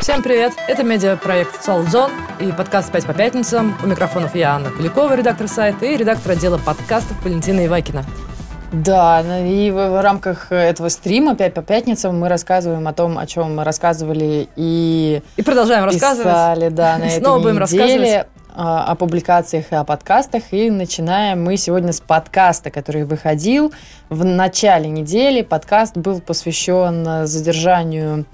Всем 0.00 0.22
привет! 0.22 0.52
Это 0.68 0.82
медиапроект 0.82 1.64
«Солзон» 1.64 2.10
и 2.38 2.52
подкаст 2.52 2.92
«5 2.94 3.06
по 3.06 3.14
пятницам». 3.14 3.74
У 3.82 3.86
микрофонов 3.86 4.34
я, 4.34 4.56
Анна 4.56 4.70
Куликова, 4.70 5.14
редактор 5.14 5.48
сайта, 5.48 5.86
и 5.86 5.96
редактор 5.96 6.32
отдела 6.32 6.58
подкастов 6.58 7.16
Валентина 7.24 7.64
Ивакина. 7.64 8.04
Да, 8.70 9.22
ну 9.26 9.46
и 9.46 9.70
в, 9.70 10.02
рамках 10.02 10.52
этого 10.52 10.90
стрима 10.90 11.32
«5 11.32 11.50
по 11.52 11.62
пятницам» 11.62 12.20
мы 12.20 12.28
рассказываем 12.28 12.86
о 12.86 12.92
том, 12.92 13.16
о 13.16 13.26
чем 13.26 13.56
мы 13.56 13.64
рассказывали 13.64 14.50
и... 14.56 15.22
И 15.36 15.42
продолжаем 15.42 15.84
рассказывать. 15.84 16.26
Писали, 16.26 16.68
да, 16.68 16.98
на 16.98 17.04
этой 17.04 17.20
Снова 17.20 17.38
будем 17.40 17.56
рассказывать 17.56 18.26
о 18.54 18.94
публикациях 18.94 19.72
и 19.72 19.74
о 19.74 19.84
подкастах. 19.84 20.52
И 20.52 20.70
начинаем 20.70 21.44
мы 21.44 21.56
сегодня 21.56 21.92
с 21.92 22.00
подкаста, 22.00 22.70
который 22.70 23.04
выходил 23.04 23.72
в 24.08 24.24
начале 24.24 24.88
недели. 24.88 25.42
Подкаст 25.42 25.96
был 25.96 26.20
посвящен 26.20 27.26
задержанию 27.26 28.26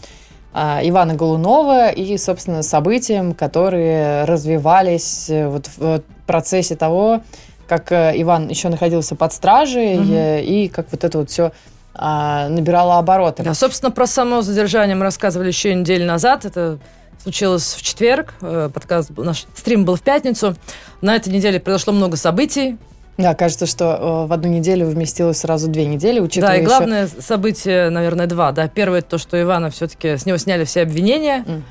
а, 0.59 0.81
Ивана 0.83 1.15
Голунова 1.15 1.91
и, 1.91 2.17
собственно, 2.17 2.63
событиям, 2.63 3.35
которые 3.35 4.25
развивались 4.25 5.29
э, 5.29 5.49
вот 5.49 5.69
в 5.77 6.01
процессе 6.27 6.77
того, 6.77 7.21
как 7.69 7.93
э, 7.93 8.13
Иван 8.17 8.49
еще 8.49 8.71
находился 8.71 9.17
под 9.17 9.35
стражей 9.35 9.99
угу. 9.99 10.15
и 10.15 10.69
как 10.69 10.87
вот 10.91 11.05
это 11.05 11.19
вот 11.19 11.31
все 11.31 11.53
а, 11.95 12.49
набирало 12.49 12.97
обороты. 12.99 13.43
Да, 13.43 13.53
собственно, 13.53 13.91
про 13.91 14.07
само 14.07 14.41
задержание 14.41 14.97
мы 14.97 15.03
рассказывали 15.03 15.49
еще 15.49 15.75
неделю 15.75 16.07
назад. 16.07 16.47
Это 16.47 16.79
случилось 17.23 17.75
в 17.75 17.83
четверг. 17.83 18.35
Э, 18.41 18.71
подкаст, 18.73 19.11
наш 19.17 19.47
стрим 19.55 19.85
был 19.85 19.97
в 19.97 20.03
пятницу. 20.03 20.55
На 21.01 21.17
этой 21.17 21.33
неделе 21.33 21.61
произошло 21.61 21.93
много 21.93 22.17
событий. 22.17 22.77
Да, 23.19 23.35
кажется, 23.35 23.67
что 23.67 24.25
э, 24.25 24.29
в 24.29 24.33
одну 24.33 24.49
неделю 24.49 24.87
вместилось 24.87 25.39
сразу 25.39 25.69
две 25.69 25.87
недели, 25.87 26.21
учитывая 26.21 26.57
Да, 26.57 26.63
и 26.63 26.65
главное 26.65 27.07
еще... 27.07 27.21
событие, 27.23 27.89
наверное, 27.91 28.27
два. 28.27 28.53
Да, 28.53 28.69
первое 28.69 29.01
то, 29.01 29.17
что 29.17 29.41
Ивана 29.41 29.71
все-таки 29.71 30.17
с 30.17 30.27
него 30.27 30.37
сняли 30.37 30.65
все 30.65 30.83
обвинения. 30.83 31.45
Mm. 31.47 31.63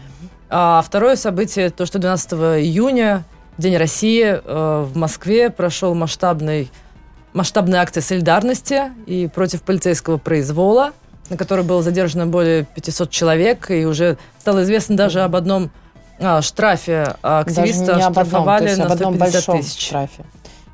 А 0.50 0.84
второе 0.86 1.16
событие 1.16 1.70
то, 1.70 1.86
что 1.86 2.00
12 2.00 2.34
июня, 2.34 3.26
День 3.58 3.78
России, 3.78 4.24
э, 4.24 4.86
в 4.86 4.98
Москве 4.98 5.50
прошел 5.50 5.94
масштабный 5.94 6.72
масштабная 7.34 7.82
акция 7.82 8.02
солидарности 8.02 8.84
и 9.06 9.28
против 9.28 9.62
полицейского 9.62 10.18
произвола, 10.18 10.94
на 11.30 11.38
которой 11.38 11.64
было 11.64 11.82
задержано 11.82 12.28
более 12.28 12.66
500 12.66 13.10
человек, 13.10 13.72
и 13.72 13.86
уже 13.86 14.18
стало 14.40 14.64
известно 14.64 14.96
даже 14.96 15.22
об 15.22 15.36
одном 15.36 15.72
а, 16.20 16.42
штрафе 16.42 17.16
активиста 17.22 17.86
даже 17.86 18.00
не 18.00 18.12
штрафовали 18.12 18.70
одном, 18.70 19.18
на 19.18 19.28
150 19.28 19.58
тысяч. 19.58 19.88
Штрафе. 19.88 20.26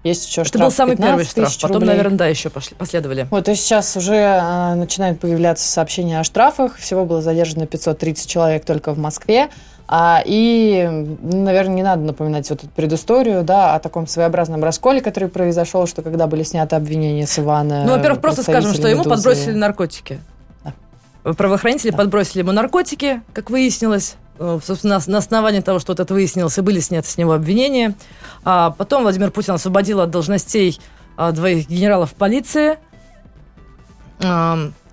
Есть 0.04 0.30
еще 0.30 0.42
Это 0.42 0.58
был 0.58 0.72
самый 0.72 0.98
первый 0.98 1.26
штраф, 1.26 1.56
потом, 1.62 1.76
рублей. 1.76 1.90
наверное, 1.90 2.18
да, 2.18 2.28
еще 2.28 2.50
пошли, 2.50 2.76
последовали. 2.76 3.28
Вот, 3.30 3.46
то 3.46 3.52
есть 3.52 3.64
сейчас 3.64 3.96
уже 3.96 4.16
э, 4.16 4.74
начинают 4.74 5.20
появляться 5.20 5.68
сообщения 5.68 6.20
о 6.20 6.24
штрафах. 6.24 6.78
Всего 6.78 7.06
было 7.06 7.22
задержано 7.22 7.68
530 7.68 8.28
человек 8.28 8.66
только 8.66 8.94
в 8.94 8.98
Москве. 8.98 9.50
А, 9.88 10.24
и, 10.26 10.88
наверное, 11.22 11.76
не 11.76 11.84
надо 11.84 12.02
напоминать 12.02 12.50
вот 12.50 12.64
эту 12.64 12.72
предысторию, 12.72 13.44
да, 13.44 13.76
о 13.76 13.80
таком 13.80 14.08
своеобразном 14.08 14.64
расколе, 14.64 15.02
который 15.02 15.30
произошел, 15.30 15.86
что 15.86 16.02
когда 16.02 16.28
были 16.28 16.44
сняты 16.44 16.78
обвинения 16.78 17.28
с 17.28 17.38
Ивана... 17.38 17.84
Ну, 17.86 17.92
во-первых, 17.92 18.22
просто 18.22 18.42
скажем, 18.42 18.74
что 18.74 18.88
ему 18.88 19.04
подбросили 19.04 19.54
наркотики. 19.54 20.20
Правоохранители 21.24 21.92
подбросили 21.92 22.40
ему 22.40 22.52
наркотики, 22.52 23.22
как 23.34 23.50
выяснилось. 23.50 24.16
Э, 24.40 24.60
собственно, 24.64 25.00
на 25.06 25.18
основании 25.18 25.60
того, 25.60 25.80
что 25.80 25.92
вот 25.92 26.00
это 26.00 26.14
выяснилось, 26.14 26.58
и 26.58 26.62
были 26.62 26.80
сняты 26.80 27.08
с 27.08 27.18
него 27.18 27.34
обвинения. 27.34 27.96
А 28.44 28.72
потом 28.72 29.04
Владимир 29.04 29.32
Путин 29.32 29.54
освободил 29.54 30.02
от 30.02 30.10
должностей 30.10 30.80
а, 31.18 31.32
двоих 31.32 31.68
генералов 31.68 32.14
полиции. 32.14 32.78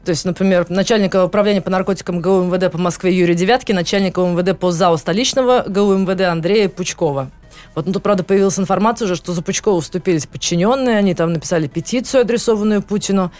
То 0.09 0.13
есть, 0.13 0.25
например, 0.25 0.65
начальника 0.71 1.23
управления 1.23 1.61
по 1.61 1.69
наркотикам 1.69 2.23
ГУ 2.23 2.45
МВД 2.45 2.73
по 2.73 2.79
Москве 2.79 3.15
Юрия 3.15 3.35
Девятки, 3.35 3.73
начальника 3.73 4.23
МВД 4.23 4.59
по 4.59 4.71
ЗАО 4.71 4.97
столичного 4.97 5.65
ГУ 5.69 5.97
МВД 5.97 6.23
Андрея 6.23 6.71
Пучкова. 6.71 7.31
Вот, 7.75 7.87
ну, 7.87 7.93
тут, 7.93 8.03
правда, 8.03 8.25
появилась 8.25 8.59
информация 8.59 9.05
уже, 9.05 9.17
что 9.17 9.35
за 9.35 9.43
Пучкова 9.43 9.81
вступились 9.83 10.27
подчиненные, 10.27 10.97
они 10.97 11.15
там 11.15 11.35
написали 11.35 11.67
петицию, 11.67 12.23
адресованную 12.23 12.81
Путину 12.81 13.31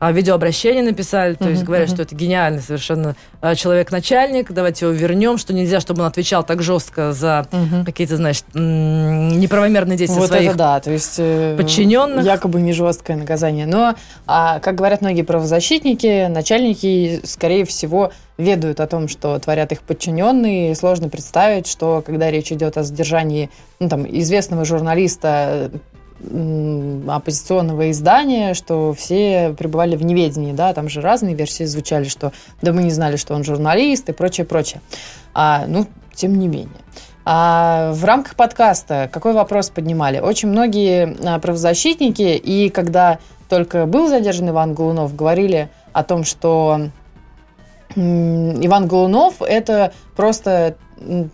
видеообращение 0.00 0.82
написали, 0.82 1.34
то 1.34 1.44
uh-huh, 1.44 1.50
есть 1.50 1.64
говорят, 1.64 1.88
uh-huh. 1.88 1.94
что 1.94 2.02
это 2.02 2.14
гениальный 2.14 2.60
совершенно 2.60 3.16
а, 3.40 3.54
человек-начальник, 3.54 4.52
давайте 4.52 4.86
его 4.86 4.94
вернем, 4.94 5.38
что 5.38 5.52
нельзя, 5.52 5.80
чтобы 5.80 6.02
он 6.02 6.08
отвечал 6.08 6.44
так 6.44 6.62
жестко 6.62 7.12
за 7.12 7.46
uh-huh. 7.50 7.84
какие-то, 7.84 8.16
значит, 8.16 8.44
неправомерные 8.54 9.96
действия 9.96 10.20
вот 10.20 10.28
своих 10.28 10.50
это 10.50 10.58
да, 10.58 10.80
то 10.80 10.90
есть 10.90 11.16
э, 11.18 11.56
подчиненных. 11.56 12.24
Якобы 12.24 12.60
не 12.60 12.72
жесткое 12.72 13.16
наказание. 13.16 13.66
Но, 13.66 13.94
а, 14.26 14.60
как 14.60 14.74
говорят 14.74 15.00
многие 15.00 15.22
правозащитники, 15.22 16.26
начальники, 16.28 17.20
скорее 17.24 17.64
всего, 17.64 18.12
ведают 18.36 18.80
о 18.80 18.86
том, 18.86 19.08
что 19.08 19.38
творят 19.38 19.72
их 19.72 19.82
подчиненные. 19.82 20.72
И 20.72 20.74
сложно 20.74 21.08
представить, 21.08 21.66
что 21.66 22.02
когда 22.04 22.30
речь 22.30 22.52
идет 22.52 22.76
о 22.76 22.82
задержании 22.82 23.50
ну, 23.80 23.88
там, 23.88 24.06
известного 24.06 24.64
журналиста, 24.64 25.70
оппозиционного 26.20 27.90
издания, 27.90 28.54
что 28.54 28.94
все 28.94 29.54
пребывали 29.58 29.96
в 29.96 30.04
неведении, 30.04 30.52
да, 30.52 30.72
там 30.72 30.88
же 30.88 31.00
разные 31.00 31.34
версии 31.34 31.64
звучали, 31.64 32.04
что 32.04 32.32
да 32.62 32.72
мы 32.72 32.82
не 32.82 32.90
знали, 32.90 33.16
что 33.16 33.34
он 33.34 33.44
журналист 33.44 34.08
и 34.08 34.12
прочее, 34.12 34.46
прочее. 34.46 34.80
А, 35.34 35.64
ну, 35.66 35.86
тем 36.14 36.38
не 36.38 36.48
менее. 36.48 36.68
А 37.26 37.92
в 37.92 38.04
рамках 38.04 38.36
подкаста 38.36 39.08
какой 39.12 39.32
вопрос 39.32 39.70
поднимали? 39.70 40.18
Очень 40.18 40.48
многие 40.48 41.16
а, 41.26 41.38
правозащитники, 41.38 42.36
и 42.36 42.68
когда 42.70 43.18
только 43.48 43.86
был 43.86 44.08
задержан 44.08 44.50
Иван 44.50 44.74
Голунов, 44.74 45.14
говорили 45.14 45.68
о 45.92 46.04
том, 46.04 46.24
что 46.24 46.88
Иван 47.96 48.86
Голунов 48.88 49.40
это 49.40 49.92
просто 50.16 50.76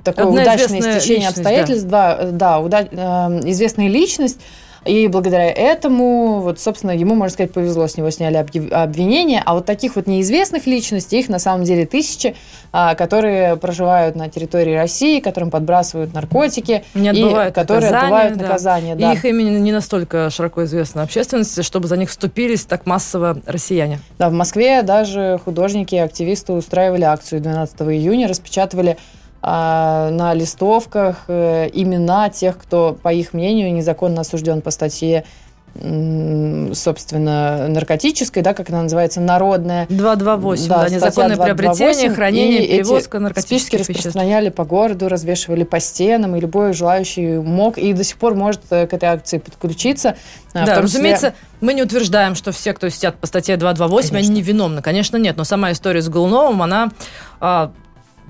такое 0.05 0.27
Одна 0.27 0.43
удачное 0.43 1.01
стечение 1.01 1.29
обстоятельств, 1.29 1.87
да, 1.89 2.17
да, 2.17 2.31
да 2.31 2.59
уда- 2.61 2.89
э, 2.91 3.51
известная 3.51 3.89
личность, 3.89 4.41
и 4.85 5.09
благодаря 5.09 5.51
этому, 5.51 6.41
вот, 6.41 6.59
собственно, 6.59 6.93
ему, 6.93 7.15
можно 7.15 7.33
сказать, 7.33 7.53
повезло, 7.53 7.87
с 7.87 7.97
него 7.97 8.11
сняли 8.11 8.37
обвинения. 8.37 9.43
А 9.45 9.55
вот 9.55 9.67
таких 9.67 9.97
вот 9.97 10.07
неизвестных 10.07 10.67
личностей, 10.67 11.21
их 11.21 11.29
на 11.29 11.39
самом 11.39 11.65
деле 11.65 11.87
тысячи, 11.87 12.35
а, 12.73 12.95
которые 12.95 13.57
проживают 13.57 14.17
на 14.17 14.29
территории 14.29 14.75
России, 14.75 15.21
которым 15.21 15.51
подбрасывают 15.51 16.15
наркотики, 16.15 16.85
не 16.95 17.11
отбывают 17.11 17.53
и 17.53 17.55
которые 17.55 17.91
наказание, 17.91 18.07
отбывают 18.07 18.39
да. 18.39 18.45
наказание. 18.45 18.95
Да. 18.95 19.13
И 19.13 19.17
их 19.17 19.25
имя 19.25 19.43
не 19.43 19.73
настолько 19.73 20.31
широко 20.31 20.65
известно 20.65 21.03
общественности, 21.03 21.63
чтобы 21.63 21.89
за 21.89 21.97
них 21.97 22.09
вступились 22.09 22.65
так 22.65 22.87
массово 22.87 23.39
россияне. 23.47 24.01
Да, 24.19 24.31
в 24.31 24.33
Москве 24.33 24.83
даже 24.83 25.41
художники 25.45 25.95
и 25.95 25.99
активисты 25.99 26.53
устраивали 26.53 27.03
акцию 27.03 27.41
12 27.43 27.81
июня, 27.83 28.29
распечатывали 28.29 28.97
а, 29.43 30.11
на 30.11 30.35
листовках 30.35 31.25
э, 31.29 31.69
имена 31.73 32.29
тех, 32.31 32.59
кто, 32.59 32.97
по 33.01 33.13
их 33.13 33.33
мнению, 33.33 33.73
незаконно 33.73 34.21
осужден 34.21 34.61
по 34.61 34.71
статье 34.71 35.25
собственно, 35.73 37.69
наркотической, 37.69 38.43
да, 38.43 38.55
как 38.55 38.71
она 38.71 38.83
называется, 38.83 39.21
народная. 39.21 39.87
228, 39.89 40.69
да, 40.69 40.83
да 40.83 40.89
незаконное 40.89 41.37
228, 41.37 41.45
приобретение, 41.45 42.15
хранение, 42.15 42.65
и 42.67 42.79
перевозка 42.79 43.19
наркотических 43.21 43.79
веществ. 43.79 43.97
распространяли 43.97 44.49
по 44.49 44.65
городу, 44.65 45.09
развешивали 45.09 45.65
по 45.65 45.79
стенам, 45.79 46.35
и 46.37 46.41
любой 46.41 46.73
желающий 46.73 47.39
мог 47.39 47.79
и 47.79 47.93
до 47.93 48.03
сих 48.03 48.17
пор 48.17 48.35
может 48.35 48.61
э, 48.71 48.87
к 48.89 48.93
этой 48.93 49.11
акции 49.11 49.39
подключиться. 49.39 50.17
А, 50.53 50.67
да, 50.67 50.81
разумеется, 50.83 51.29
числе... 51.29 51.47
мы 51.61 51.75
не 51.75 51.83
утверждаем, 51.83 52.35
что 52.35 52.51
все, 52.51 52.73
кто 52.73 52.89
сидят 52.89 53.17
по 53.17 53.27
статье 53.27 53.57
228, 53.57 54.11
Конечно. 54.11 54.33
они 54.33 54.41
невиновны. 54.41 54.83
Конечно, 54.83 55.17
нет, 55.19 55.37
но 55.37 55.45
сама 55.45 55.71
история 55.71 56.03
с 56.03 56.09
Голуновым, 56.09 56.63
она 56.63 56.91
а, 57.39 57.71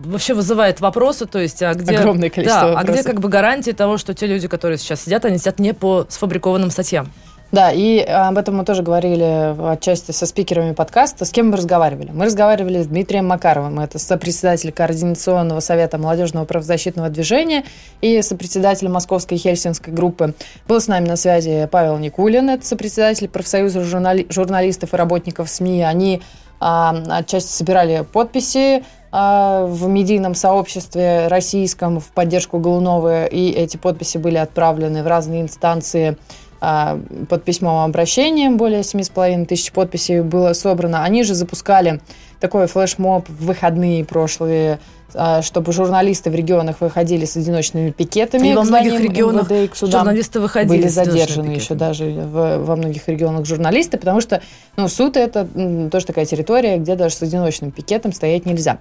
вообще 0.05 0.35
вызывает 0.35 0.81
вопросы, 0.81 1.27
то 1.27 1.39
есть, 1.39 1.63
а 1.63 1.75
где... 1.75 1.97
Огромное 1.97 2.31
количество 2.31 2.63
да, 2.63 2.67
вопросов. 2.69 2.91
А 2.91 2.93
где 2.93 3.03
как 3.03 3.21
бы 3.21 3.29
гарантии 3.29 3.73
того, 3.73 3.99
что 3.99 4.15
те 4.15 4.27
люди, 4.27 4.49
которые 4.49 4.79
сейчас 4.79 5.03
сидят, 5.03 5.25
они 5.25 5.39
сидят 5.39 5.59
не 5.59 5.75
по 5.75 6.07
сфабрикованным 6.09 6.71
статьям? 6.71 7.11
Да, 7.53 7.73
и 7.73 7.99
об 7.99 8.39
этом 8.39 8.57
мы 8.57 8.65
тоже 8.65 8.85
говорили 8.85 9.57
отчасти 9.73 10.13
со 10.13 10.25
спикерами 10.25 10.73
подкаста. 10.73 11.25
С 11.25 11.31
кем 11.31 11.51
мы 11.51 11.57
разговаривали? 11.57 12.11
Мы 12.13 12.27
разговаривали 12.27 12.81
с 12.81 12.87
Дмитрием 12.87 13.27
Макаровым, 13.27 13.81
это 13.81 13.99
сопредседатель 13.99 14.71
Координационного 14.71 15.59
совета 15.59 15.99
молодежного 15.99 16.45
правозащитного 16.45 17.09
движения 17.09 17.65
и 18.01 18.23
сопредседатель 18.23 18.89
Московской 18.89 19.37
Хельсинской 19.37 19.93
группы. 19.93 20.35
Был 20.69 20.81
с 20.81 20.87
нами 20.87 21.09
на 21.09 21.17
связи 21.17 21.69
Павел 21.73 21.99
Никулин, 21.99 22.51
это 22.51 22.65
сопредседатель 22.65 23.29
профсоюза 23.29 23.83
журнали... 23.83 24.27
журналистов 24.31 24.95
и 24.95 24.97
работников 24.97 25.51
СМИ. 25.51 25.83
Они 25.83 26.23
а, 26.61 26.95
отчасти 27.19 27.51
собирали 27.51 28.07
подписи 28.13 28.85
в 29.13 29.89
медийном 29.89 30.35
сообществе 30.35 31.27
российском 31.29 31.99
в 31.99 32.07
поддержку 32.13 32.59
Голунова, 32.59 33.27
и 33.27 33.51
эти 33.51 33.77
подписи 33.77 34.19
были 34.19 34.37
отправлены 34.37 35.03
в 35.03 35.07
разные 35.07 35.43
инстанции. 35.43 36.11
а, 36.11 36.17
под 36.61 37.45
письмом 37.45 37.85
обращением, 37.85 38.59
более 38.59 38.81
7,5 38.81 39.47
тысяч 39.47 39.73
подписей 39.73 40.21
было 40.21 40.53
собрано. 40.53 41.03
Они 41.03 41.23
же 41.23 41.35
запускали 41.35 42.01
такой 42.39 42.67
флешмоб 42.67 43.29
в 43.29 43.47
выходные 43.47 44.05
прошлые, 44.05 44.79
а, 45.15 45.43
чтобы 45.43 45.73
журналисты 45.73 46.31
в 46.31 46.35
регионах 46.35 46.81
выходили 46.81 47.25
с 47.25 47.37
одиночными 47.37 47.91
пикетами. 47.91 48.49
И 48.49 48.55
во 48.55 48.63
многих 48.63 49.01
регионах 49.01 49.51
МВД, 49.51 49.77
журналисты 49.77 50.41
выходили 50.41 50.79
Были 50.79 50.89
задержаны 50.89 51.51
еще 51.51 51.75
даже 51.75 52.07
в, 52.07 52.59
во 52.59 52.77
многих 52.77 53.09
регионах 53.09 53.45
журналисты, 53.47 53.99
потому 53.99 54.21
что 54.21 54.43
ну, 54.77 54.89
суд 54.89 55.17
это 55.17 55.47
тоже 55.91 56.07
такая 56.07 56.25
территория, 56.27 56.79
где 56.79 56.95
даже 56.95 57.15
с 57.15 57.23
одиночным 57.23 57.71
пикетом 57.71 58.13
стоять 58.13 58.47
нельзя. 58.47 58.79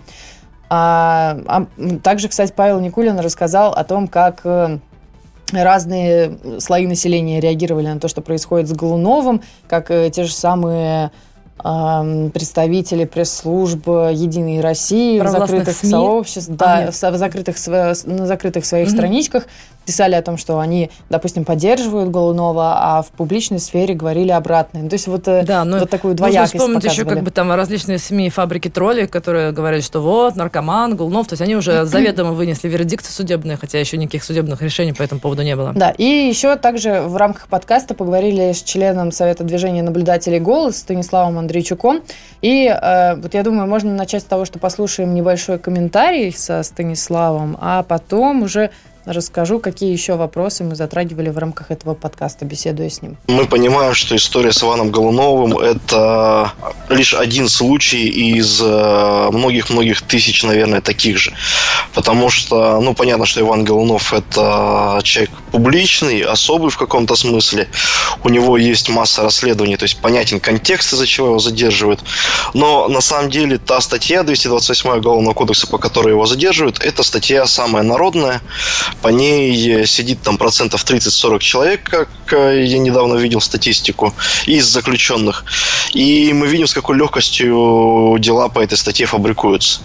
А, 0.69 1.39
а, 1.47 1.65
также, 2.03 2.29
кстати, 2.29 2.53
Павел 2.55 2.79
Никулин 2.79 3.19
рассказал 3.19 3.73
о 3.73 3.83
том, 3.83 4.07
как 4.07 4.41
э, 4.43 4.77
разные 5.57 6.37
слои 6.59 6.87
населения 6.87 7.39
реагировали 7.39 7.87
на 7.87 7.99
то, 7.99 8.07
что 8.07 8.21
происходит 8.21 8.67
с 8.67 8.73
Голуновым, 8.73 9.41
как 9.67 9.91
э, 9.91 10.09
те 10.11 10.23
же 10.23 10.33
самые 10.33 11.11
представители 11.61 13.03
пресс-службы 13.03 14.11
Единой 14.13 14.61
России 14.61 15.19
в 15.19 15.27
закрытых 15.27 15.75
СМИ. 15.75 15.89
сообществах, 15.89 16.57
да, 16.57 16.89
в 16.89 17.17
закрытых, 17.17 17.57
на 17.67 17.93
закрытых 18.25 18.65
своих 18.65 18.87
mm-hmm. 18.87 18.91
страничках 18.91 19.47
писали 19.89 20.13
о 20.13 20.21
том, 20.21 20.37
что 20.37 20.59
они, 20.59 20.91
допустим, 21.09 21.45
поддерживают 21.45 22.11
Голунова, 22.11 22.77
а 22.79 23.01
в 23.01 23.07
публичной 23.07 23.57
сфере 23.57 23.95
говорили 23.95 24.29
обратное. 24.29 24.83
Ну, 24.83 24.89
то 24.89 24.93
есть 24.93 25.07
вот, 25.07 25.27
э, 25.27 25.43
да, 25.43 25.65
но 25.65 25.79
вот 25.79 25.89
такую 25.89 26.13
двоякость 26.13 26.53
Можно 26.53 26.59
вспомнить 26.59 26.83
показывали. 26.83 27.07
еще 27.07 27.15
как 27.15 27.23
бы 27.23 27.31
там 27.31 27.51
различные 27.51 27.97
СМИ, 27.97 28.29
фабрики 28.29 28.69
троллей, 28.69 29.07
которые 29.07 29.51
говорят, 29.51 29.83
что 29.83 29.99
вот, 30.01 30.35
наркоман, 30.35 30.95
Голунов, 30.95 31.25
то 31.25 31.33
есть 31.33 31.41
они 31.41 31.55
уже 31.55 31.85
заведомо 31.85 32.33
вынесли 32.33 32.69
вердикты 32.69 33.11
судебные, 33.11 33.57
хотя 33.57 33.79
еще 33.79 33.97
никаких 33.97 34.23
судебных 34.23 34.61
решений 34.61 34.93
по 34.93 35.01
этому 35.01 35.19
поводу 35.19 35.41
не 35.41 35.55
было. 35.55 35.73
Да, 35.73 35.89
и 35.89 36.03
еще 36.03 36.55
также 36.55 37.01
в 37.01 37.17
рамках 37.17 37.47
подкаста 37.47 37.95
поговорили 37.95 38.51
с 38.51 38.61
членом 38.61 39.11
Совета 39.11 39.43
движения 39.43 39.81
наблюдателей 39.81 40.39
«Голос» 40.39 40.77
Станиславом 40.77 41.39
Андрейчуком. 41.39 42.01
И 42.43 42.67
э, 42.67 43.15
вот 43.15 43.33
я 43.33 43.41
думаю, 43.41 43.67
можно 43.67 43.91
начать 43.95 44.21
с 44.21 44.25
того, 44.25 44.45
что 44.45 44.59
послушаем 44.59 45.15
небольшой 45.15 45.57
комментарий 45.57 46.31
со 46.31 46.61
Станиславом, 46.61 47.57
а 47.59 47.81
потом 47.81 48.43
уже 48.43 48.69
расскажу, 49.05 49.59
какие 49.59 49.91
еще 49.91 50.15
вопросы 50.15 50.63
мы 50.63 50.75
затрагивали 50.75 51.29
в 51.29 51.37
рамках 51.37 51.71
этого 51.71 51.93
подкаста, 51.93 52.45
беседуя 52.45 52.89
с 52.89 53.01
ним. 53.01 53.17
Мы 53.27 53.45
понимаем, 53.45 53.93
что 53.93 54.15
история 54.15 54.51
с 54.51 54.63
Иваном 54.63 54.91
Голуновым– 54.91 55.57
это 55.59 56.53
лишь 56.89 57.13
один 57.13 57.49
случай 57.49 58.07
из 58.07 58.61
э, 58.61 59.29
многих-многих 59.31 60.01
тысяч, 60.01 60.43
наверное, 60.43 60.81
таких 60.81 61.17
же. 61.17 61.33
Потому 61.93 62.29
что, 62.29 62.79
ну, 62.81 62.93
понятно, 62.93 63.25
что 63.25 63.41
Иван 63.41 63.63
Голунов– 63.63 64.13
это 64.13 64.99
человек 65.03 65.31
публичный, 65.51 66.21
особый 66.21 66.69
в 66.69 66.77
каком-то 66.77 67.15
смысле. 67.15 67.67
У 68.23 68.29
него 68.29 68.57
есть 68.57 68.89
масса 68.89 69.23
расследований, 69.23 69.77
то 69.77 69.83
есть 69.83 69.97
понятен 69.99 70.39
контекст, 70.39 70.93
из-за 70.93 71.07
чего 71.07 71.27
его 71.27 71.39
задерживают. 71.39 72.01
Но 72.53 72.87
на 72.87 73.01
самом 73.01 73.29
деле 73.29 73.57
та 73.57 73.81
статья 73.81 74.23
228 74.23 74.89
Уголовного 74.89 75.33
кодекса, 75.33 75.67
по 75.67 75.77
которой 75.77 76.09
его 76.09 76.25
задерживают, 76.25 76.79
это 76.79 77.03
статья 77.03 77.45
самая 77.45 77.83
народная, 77.83 78.41
по 79.01 79.09
ней 79.09 79.85
сидит 79.85 80.21
там 80.21 80.37
процентов 80.37 80.83
30-40 80.83 81.39
человек, 81.39 81.83
как 81.83 82.09
э, 82.33 82.63
я 82.65 82.79
недавно 82.79 83.15
видел 83.15 83.41
статистику, 83.41 84.13
из 84.45 84.65
заключенных. 84.65 85.45
И 85.93 86.31
мы 86.33 86.47
видим, 86.47 86.67
с 86.67 86.73
какой 86.73 86.97
легкостью 86.97 88.17
дела 88.19 88.49
по 88.49 88.59
этой 88.59 88.77
статье 88.77 89.05
фабрикуются. 89.05 89.81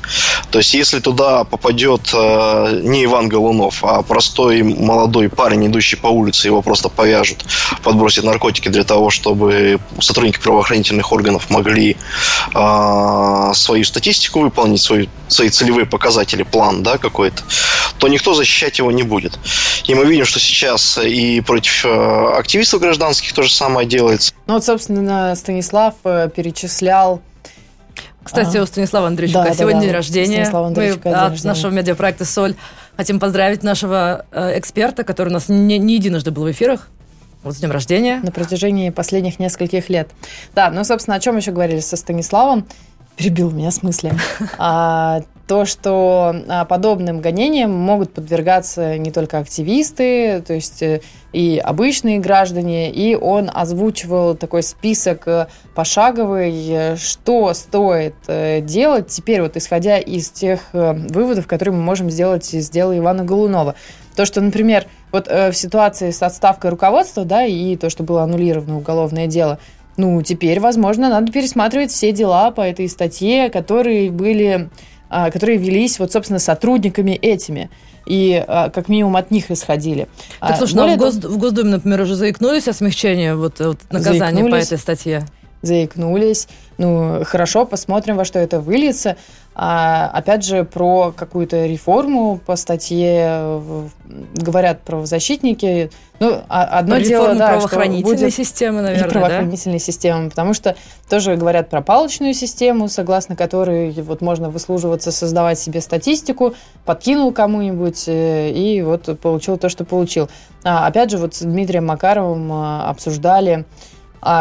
То 0.51 0.59
есть, 0.59 0.75
если 0.75 1.01
туда 1.01 1.45
попадет 1.45 2.11
э, 2.13 2.81
не 2.83 3.05
Иван 3.05 3.29
Голунов, 3.29 3.83
а 3.85 4.03
простой 4.03 4.63
молодой 4.63 5.29
парень, 5.29 5.67
идущий 5.67 5.97
по 5.97 6.09
улице, 6.09 6.49
его 6.49 6.63
просто 6.63 6.89
повяжут, 6.89 7.45
подбросят 7.83 8.25
наркотики 8.25 8.69
для 8.69 8.85
того, 8.85 9.11
чтобы 9.11 9.79
сотрудники 10.01 10.39
правоохранительных 10.39 11.13
органов 11.13 11.51
могли 11.51 11.97
э, 12.55 13.53
свою 13.55 13.85
статистику 13.85 14.41
выполнить, 14.41 14.81
свои, 14.81 15.07
свои 15.29 15.49
целевые 15.49 15.87
показатели, 15.87 16.43
план 16.43 16.83
да, 16.83 16.99
какой-то, 16.99 17.43
то 17.99 18.09
никто 18.09 18.35
защищать 18.35 18.79
его 18.79 18.91
не 18.95 19.03
будет. 19.03 19.39
И 19.87 19.95
мы 19.95 20.05
видим, 20.07 20.25
что 20.25 20.41
сейчас 20.41 20.99
и 20.99 21.41
против 21.41 21.85
э, 21.85 22.39
активистов 22.39 22.81
гражданских 22.81 23.33
то 23.33 23.43
же 23.43 23.53
самое 23.53 23.87
делается. 23.87 24.33
Ну 24.47 24.55
вот, 24.55 24.65
собственно, 24.65 25.35
Станислав 25.35 25.95
э, 26.05 26.29
перечислял 26.35 27.21
кстати, 28.25 28.57
у 28.57 28.65
Станислава 28.65 29.09
Андреевича 29.09 29.45
да, 29.45 29.55
сегодня 29.55 29.81
да, 29.81 29.87
день 29.87 29.93
рождения. 29.93 30.51
Мы 30.51 30.69
от 30.69 30.79
рождения. 30.79 31.39
нашего 31.45 31.71
медиапроекта 31.71 32.25
«Соль» 32.25 32.55
хотим 32.97 33.21
поздравить 33.21 33.63
нашего 33.63 34.25
э, 34.33 34.59
эксперта, 34.59 35.05
который 35.05 35.29
у 35.29 35.33
нас 35.33 35.49
не, 35.49 35.79
не 35.79 35.95
единожды 35.97 36.31
был 36.31 36.45
в 36.45 36.51
эфирах. 36.51 36.89
Вот 37.43 37.55
с 37.55 37.59
днем 37.59 37.71
рождения. 37.71 38.21
На 38.23 38.33
протяжении 38.33 38.89
последних 38.89 39.39
нескольких 39.39 39.91
лет. 39.91 40.09
Да, 40.55 40.71
ну, 40.71 40.83
собственно, 40.85 41.17
о 41.17 41.21
чем 41.21 41.37
еще 41.37 41.51
говорили 41.51 41.81
со 41.81 41.97
Станиславом? 41.97 42.67
Перебил 43.17 43.51
меня 43.51 43.71
в 43.71 43.75
смысле. 43.75 44.15
А, 44.59 45.21
то, 45.47 45.67
что 45.67 46.35
а, 46.49 46.65
подобным 46.65 47.21
гонениям 47.21 47.71
могут 47.71 48.13
подвергаться 48.13 48.97
не 48.97 49.11
только 49.11 49.39
активисты, 49.39 50.43
то 50.47 50.55
есть 50.55 50.83
э, 50.83 51.03
и 51.33 51.61
обычные 51.63 52.19
граждане, 52.19 52.91
и 52.91 53.15
он 53.15 53.51
озвучивал 53.53 54.35
такой 54.37 54.63
список 54.63 55.29
э, 55.29 55.47
пошаговый, 55.75 56.67
э, 56.69 56.97
что 56.97 57.53
стоит 57.53 58.15
делать 58.27 59.09
теперь, 59.09 59.43
вот 59.43 59.57
исходя 59.57 59.99
из 59.99 60.31
тех 60.31 60.61
выводов, 60.73 61.47
которые 61.47 61.75
мы 61.75 61.83
можем 61.83 62.11
сделать 62.11 62.55
из 62.55 62.71
дела 62.71 62.97
Ивана 62.97 63.25
Голунова. 63.25 63.75
То, 64.17 64.25
что, 64.25 64.41
например, 64.41 64.87
вот 65.13 65.27
в 65.29 65.53
ситуации 65.53 66.11
с 66.11 66.23
отставкой 66.23 66.71
руководства, 66.71 67.25
да, 67.25 67.45
и 67.45 67.77
то, 67.77 67.91
что 67.91 68.03
было 68.03 68.23
аннулировано 68.23 68.77
уголовное 68.79 69.27
дело, 69.27 69.59
ну, 69.97 70.23
теперь, 70.23 70.61
возможно, 70.61 71.09
надо 71.09 71.31
пересматривать 71.33 71.91
все 71.91 72.13
дела 72.13 72.51
по 72.51 72.63
этой 72.63 72.89
статье, 72.89 73.49
которые 73.49 74.11
были 74.11 74.71
которые 75.09 75.59
велись 75.59 75.99
вот, 75.99 76.13
собственно, 76.13 76.39
сотрудниками 76.39 77.13
этими 77.13 77.71
и 78.07 78.45
а, 78.47 78.71
как 78.71 78.89
минимум 78.89 79.17
от 79.17 79.31
них 79.31 79.51
исходили. 79.51 80.09
Так, 80.41 80.51
а, 80.53 80.57
слушай, 80.57 80.75
ну, 80.75 80.95
в, 80.95 80.99
Гос, 80.99 81.15
в 81.17 81.39
Госдуме, 81.39 81.71
например, 81.71 82.03
уже 82.03 82.17
заикнулись 82.17 82.69
о 82.69 82.73
смягчении 82.73 83.33
вот, 83.33 83.61
вот 83.61 83.79
наказания 83.91 84.45
по 84.49 84.57
этой 84.57 84.79
статье? 84.79 85.27
Заикнулись. 85.63 86.49
Ну, 86.77 87.23
хорошо, 87.25 87.65
посмотрим, 87.65 88.17
во 88.17 88.25
что 88.25 88.39
это 88.39 88.61
выльется. 88.61 89.17
А, 89.57 90.11
опять 90.13 90.45
же, 90.45 90.65
про 90.65 91.13
какую-то 91.17 91.67
реформу 91.67 92.41
по 92.45 92.57
статье 92.57 93.63
говорят 94.35 94.81
правозащитники. 94.83 95.91
Ну, 96.19 96.41
а, 96.49 96.65
одно 96.65 96.97
Реформу 96.97 97.27
дело, 97.27 97.35
да, 97.35 97.49
правоохранительной 97.53 98.17
будет... 98.17 98.35
системы, 98.35 98.83
наверное, 98.83 99.09
и 99.09 99.11
правоохранительной 99.11 99.79
да? 99.79 99.85
системы, 99.85 100.31
потому 100.31 100.55
что 100.55 100.77
тоже 101.09 101.37
говорят 101.37 101.71
про 101.71 101.83
палочную 101.83 102.35
систему, 102.35 102.89
согласно 102.89 103.37
которой 103.37 103.93
вот 103.93 104.21
можно 104.21 104.51
выслуживаться, 104.51 105.13
создавать 105.13 105.59
себе 105.59 105.81
статистику, 105.81 106.55
подкинул 106.85 107.33
кому-нибудь 107.33 108.05
э, 108.09 108.51
и 108.51 108.83
вот 108.83 109.19
получил 109.21 109.57
то, 109.57 109.69
что 109.69 109.85
получил. 109.85 110.29
А, 110.65 110.87
опять 110.87 111.11
же, 111.11 111.19
вот 111.19 111.35
с 111.35 111.43
Дмитрием 111.43 111.87
Макаровым 111.87 112.51
а, 112.53 112.89
обсуждали 112.89 113.65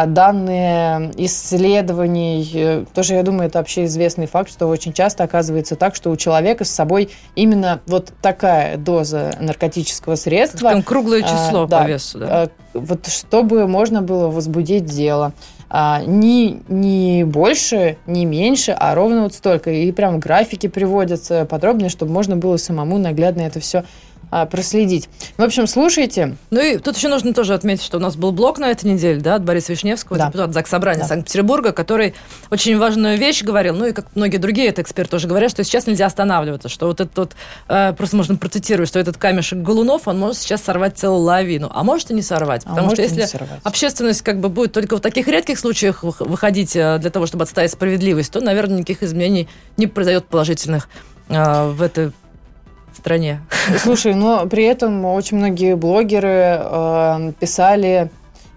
данные 0.05 1.11
исследований, 1.17 2.49
э, 2.53 2.85
тоже, 2.93 3.15
я 3.15 3.23
думаю, 3.23 3.47
это 3.47 3.57
вообще 3.57 3.83
известный 3.83 4.27
факт, 4.27 4.49
что 4.49 4.67
очень 4.67 4.93
часто 4.93 5.25
оказывается 5.25 5.75
так, 5.75 5.93
что 5.95 6.09
у 6.09 6.15
человека 6.15 6.63
с 6.63 6.69
собой 6.69 7.09
именно 7.35 7.81
вот 7.85 8.13
такая 8.21 8.77
доза 8.77 9.35
наркотического 9.41 10.15
средства. 10.15 10.71
Там 10.71 10.83
круглое 10.83 11.23
а, 11.23 11.23
число 11.23 11.63
а, 11.63 11.67
по 11.67 11.85
весу, 11.85 12.19
да. 12.19 12.27
А, 12.29 12.49
вот 12.73 13.07
чтобы 13.07 13.67
можно 13.67 14.01
было 14.01 14.29
возбудить 14.29 14.85
дело. 14.85 15.33
А, 15.69 16.01
не, 16.05 16.61
не 16.67 17.23
больше, 17.23 17.97
не 18.05 18.25
меньше, 18.25 18.75
а 18.79 18.93
ровно 18.95 19.23
вот 19.23 19.33
столько. 19.33 19.71
И 19.71 19.91
прям 19.91 20.19
графики 20.19 20.67
приводятся 20.67 21.45
подробнее, 21.45 21.89
чтобы 21.89 22.11
можно 22.11 22.37
было 22.37 22.57
самому 22.57 22.99
наглядно 22.99 23.41
это 23.41 23.59
все 23.59 23.83
а, 24.35 24.47
проследить. 24.47 25.09
В 25.37 25.43
общем, 25.43 25.67
слушайте. 25.67 26.37
Ну 26.49 26.59
и 26.59 26.79
тут 26.79 26.97
еще 26.97 27.07
нужно 27.07 27.35
тоже 27.35 27.53
отметить, 27.53 27.83
что 27.83 27.97
у 27.97 27.99
нас 27.99 28.15
был 28.15 28.31
блок 28.31 28.57
на 28.57 28.71
этой 28.71 28.91
неделе, 28.91 29.21
да, 29.21 29.35
от 29.35 29.43
Бориса 29.43 29.73
Вишневского, 29.73 30.17
да. 30.17 30.25
депутата 30.25 30.51
ЗАГС 30.53 30.69
Собрания 30.71 31.01
да. 31.01 31.07
Санкт-Петербурга, 31.07 31.71
который 31.71 32.15
очень 32.49 32.75
важную 32.79 33.19
вещь 33.19 33.43
говорил, 33.43 33.75
ну 33.75 33.85
и 33.85 33.91
как 33.91 34.07
многие 34.15 34.37
другие 34.37 34.69
это 34.69 34.81
эксперты 34.81 35.11
тоже 35.11 35.27
говорят, 35.27 35.51
что 35.51 35.63
сейчас 35.63 35.85
нельзя 35.85 36.07
останавливаться, 36.07 36.67
что 36.67 36.87
вот 36.87 36.99
этот 36.99 37.15
вот, 37.15 37.31
э, 37.67 37.93
просто 37.93 38.15
можно 38.15 38.35
процитировать, 38.35 38.89
что 38.89 38.97
этот 38.97 39.17
камешек 39.17 39.59
Голунов, 39.59 40.07
он 40.07 40.17
может 40.17 40.39
сейчас 40.39 40.63
сорвать 40.63 40.97
целую 40.97 41.21
лавину, 41.21 41.69
а 41.71 41.83
может 41.83 42.09
и 42.09 42.15
не 42.15 42.23
сорвать. 42.23 42.63
А 42.65 42.69
потому 42.69 42.89
что 42.89 43.03
если 43.03 43.27
общественность 43.61 44.23
как 44.23 44.39
бы 44.39 44.49
будет 44.49 44.73
только 44.73 44.97
в 44.97 44.99
таких 44.99 45.27
редких 45.27 45.59
случаях 45.59 46.01
выходить 46.01 46.75
э, 46.75 46.97
для 46.97 47.11
того, 47.11 47.27
чтобы 47.27 47.43
отставить 47.43 47.69
справедливость, 47.69 48.33
то, 48.33 48.41
наверное, 48.41 48.79
никаких 48.79 49.03
изменений 49.03 49.47
не 49.77 49.85
произойдет 49.85 50.25
положительных 50.25 50.89
э, 51.29 51.67
в 51.69 51.83
этой 51.83 52.13
стране. 53.03 53.41
Слушай, 53.79 54.15
но 54.15 54.45
при 54.45 54.63
этом 54.63 55.03
очень 55.03 55.35
многие 55.35 55.75
блогеры 55.75 56.57
э, 56.57 57.33
писали 57.37 58.09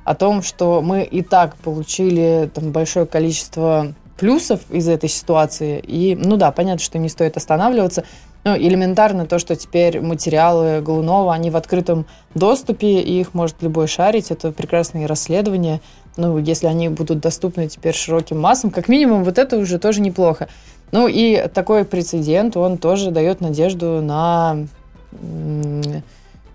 о 0.04 0.14
том, 0.14 0.40
что 0.42 0.82
мы 0.82 1.02
и 1.02 1.22
так 1.22 1.56
получили 1.56 2.48
там 2.54 2.70
большое 2.70 3.06
количество 3.06 3.92
плюсов 4.16 4.60
из 4.70 4.88
этой 4.88 5.08
ситуации. 5.08 5.80
И, 5.80 6.14
ну 6.14 6.36
да, 6.36 6.52
понятно, 6.52 6.80
что 6.80 6.96
не 6.98 7.08
стоит 7.08 7.36
останавливаться. 7.36 8.04
Ну, 8.44 8.56
элементарно 8.56 9.26
то, 9.26 9.40
что 9.40 9.56
теперь 9.56 10.00
материалы 10.00 10.80
Голунова, 10.80 11.34
они 11.34 11.50
в 11.50 11.56
открытом 11.56 12.06
доступе, 12.36 13.00
и 13.00 13.20
их 13.20 13.34
может 13.34 13.60
любой 13.62 13.88
шарить. 13.88 14.30
Это 14.30 14.52
прекрасные 14.52 15.06
расследования. 15.06 15.80
Ну, 16.16 16.38
если 16.38 16.68
они 16.68 16.88
будут 16.88 17.18
доступны 17.18 17.66
теперь 17.66 17.96
широким 17.96 18.40
массам, 18.40 18.70
как 18.70 18.86
минимум, 18.86 19.24
вот 19.24 19.38
это 19.38 19.58
уже 19.58 19.80
тоже 19.80 20.00
неплохо. 20.00 20.46
Ну, 20.92 21.08
и 21.08 21.48
такой 21.48 21.84
прецедент, 21.84 22.56
он 22.56 22.78
тоже 22.78 23.10
дает 23.10 23.40
надежду 23.40 24.00
на 24.00 24.66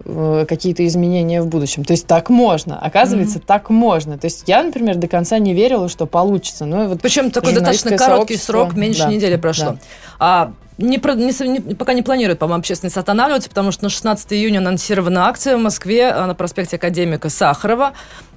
Э, 0.04 0.46
какие-то 0.48 0.86
изменения 0.88 1.42
в 1.42 1.48
будущем. 1.48 1.84
То 1.84 1.94
есть 1.94 2.08
так 2.08 2.30
можно. 2.30 2.80
Оказывается, 2.80 3.40
mm-hmm. 3.40 3.46
так 3.46 3.70
можно. 3.70 4.18
То 4.18 4.26
есть 4.26 4.44
я, 4.48 4.64
например, 4.64 4.96
до 4.96 5.08
конца 5.08 5.38
не 5.38 5.54
верила, 5.54 5.90
что 5.90 6.06
получится. 6.06 6.66
Ну, 6.66 6.88
вот 6.88 7.02
Причем 7.02 7.30
такой 7.30 7.54
достаточно 7.54 7.98
короткий 7.98 8.38
срок, 8.38 8.74
меньше 8.74 9.04
да, 9.04 9.12
недели 9.12 9.36
прошло. 9.36 9.72
Да. 9.72 9.78
А 10.20 10.54
не, 10.82 11.48
не, 11.48 11.76
пока 11.76 11.94
не 11.94 12.02
планируют, 12.02 12.40
по-моему, 12.40 12.60
общественность 12.60 12.98
останавливаться, 12.98 13.50
потому 13.50 13.72
что 13.72 13.84
на 13.84 13.90
16 13.90 14.34
июня 14.34 14.60
анонсирована 14.60 15.28
акция 15.28 15.58
в 15.58 15.62
Москве 15.62 16.10
а, 16.10 16.28
на 16.28 16.36
проспекте 16.36 16.78
Академика 16.78 17.30
Сахарова. 17.30 17.94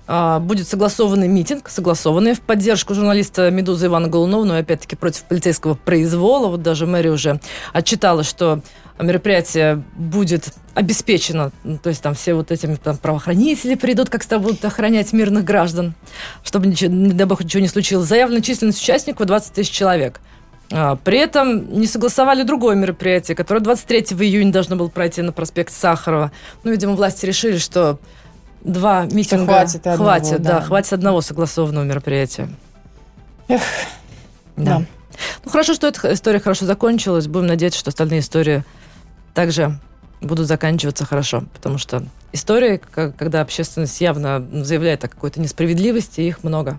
А, 0.06 0.38
будет 0.38 0.68
согласованный 0.68 1.28
митинг, 1.28 1.70
согласованный 1.70 2.34
в 2.34 2.42
поддержку 2.42 2.94
журналиста 2.94 3.50
«Медузы» 3.50 3.86
Ивана 3.86 4.08
Голунова, 4.08 4.44
но 4.44 4.56
опять-таки 4.56 4.96
против 4.96 5.24
полицейского 5.24 5.74
произвола. 5.74 6.48
Вот 6.48 6.62
даже 6.62 6.86
мэрия 6.86 7.10
уже 7.10 7.40
отчитала, 7.72 8.22
что 8.22 8.60
мероприятие 9.00 9.82
будет 9.96 10.52
обеспечено, 10.74 11.52
ну, 11.62 11.78
то 11.78 11.88
есть 11.88 12.02
там 12.02 12.14
все 12.14 12.34
вот 12.34 12.50
эти 12.50 12.66
там, 12.76 12.96
правоохранители 12.98 13.76
придут, 13.76 14.10
как 14.10 14.24
то 14.24 14.38
будут 14.38 14.64
охранять 14.64 15.12
мирных 15.12 15.44
граждан, 15.44 15.94
чтобы 16.42 16.66
ничего, 16.66 16.92
не 16.92 17.12
дай 17.12 17.26
бог, 17.26 17.42
ничего 17.42 17.62
не 17.62 17.68
случилось. 17.68 18.06
Заявлена 18.06 18.42
численность 18.42 18.82
участников 18.82 19.26
20 19.26 19.52
тысяч 19.54 19.70
человек. 19.70 20.20
А, 20.72 20.96
при 20.96 21.18
этом 21.18 21.78
не 21.78 21.86
согласовали 21.86 22.42
другое 22.42 22.76
мероприятие, 22.76 23.36
которое 23.36 23.60
23 23.60 24.16
июня 24.20 24.52
должно 24.52 24.76
было 24.76 24.88
пройти 24.88 25.22
на 25.22 25.32
проспект 25.32 25.72
Сахарова. 25.72 26.32
Ну, 26.62 26.70
видимо, 26.70 26.94
власти 26.94 27.26
решили, 27.26 27.58
что 27.58 27.98
два 28.62 29.04
митинга 29.04 29.44
хватит, 29.44 29.86
одного, 29.86 30.04
хватит 30.04 30.42
да. 30.42 30.52
да, 30.52 30.60
хватит 30.62 30.92
одного 30.92 31.20
согласованного 31.20 31.84
мероприятия. 31.84 32.48
Эх, 33.48 33.62
да. 34.56 34.78
да. 34.78 34.84
Ну, 35.44 35.50
хорошо, 35.50 35.74
что 35.74 35.86
эта 35.86 36.12
история 36.12 36.40
хорошо 36.40 36.66
закончилась. 36.66 37.26
Будем 37.26 37.46
надеяться, 37.46 37.78
что 37.78 37.90
остальные 37.90 38.20
истории 38.20 38.64
также 39.34 39.78
будут 40.20 40.46
заканчиваться 40.46 41.04
хорошо, 41.04 41.44
потому 41.52 41.78
что 41.78 42.04
истории, 42.32 42.80
когда 42.90 43.42
общественность 43.42 44.00
явно 44.00 44.46
заявляет 44.64 45.04
о 45.04 45.08
какой-то 45.08 45.40
несправедливости, 45.40 46.22
их 46.22 46.42
много. 46.42 46.78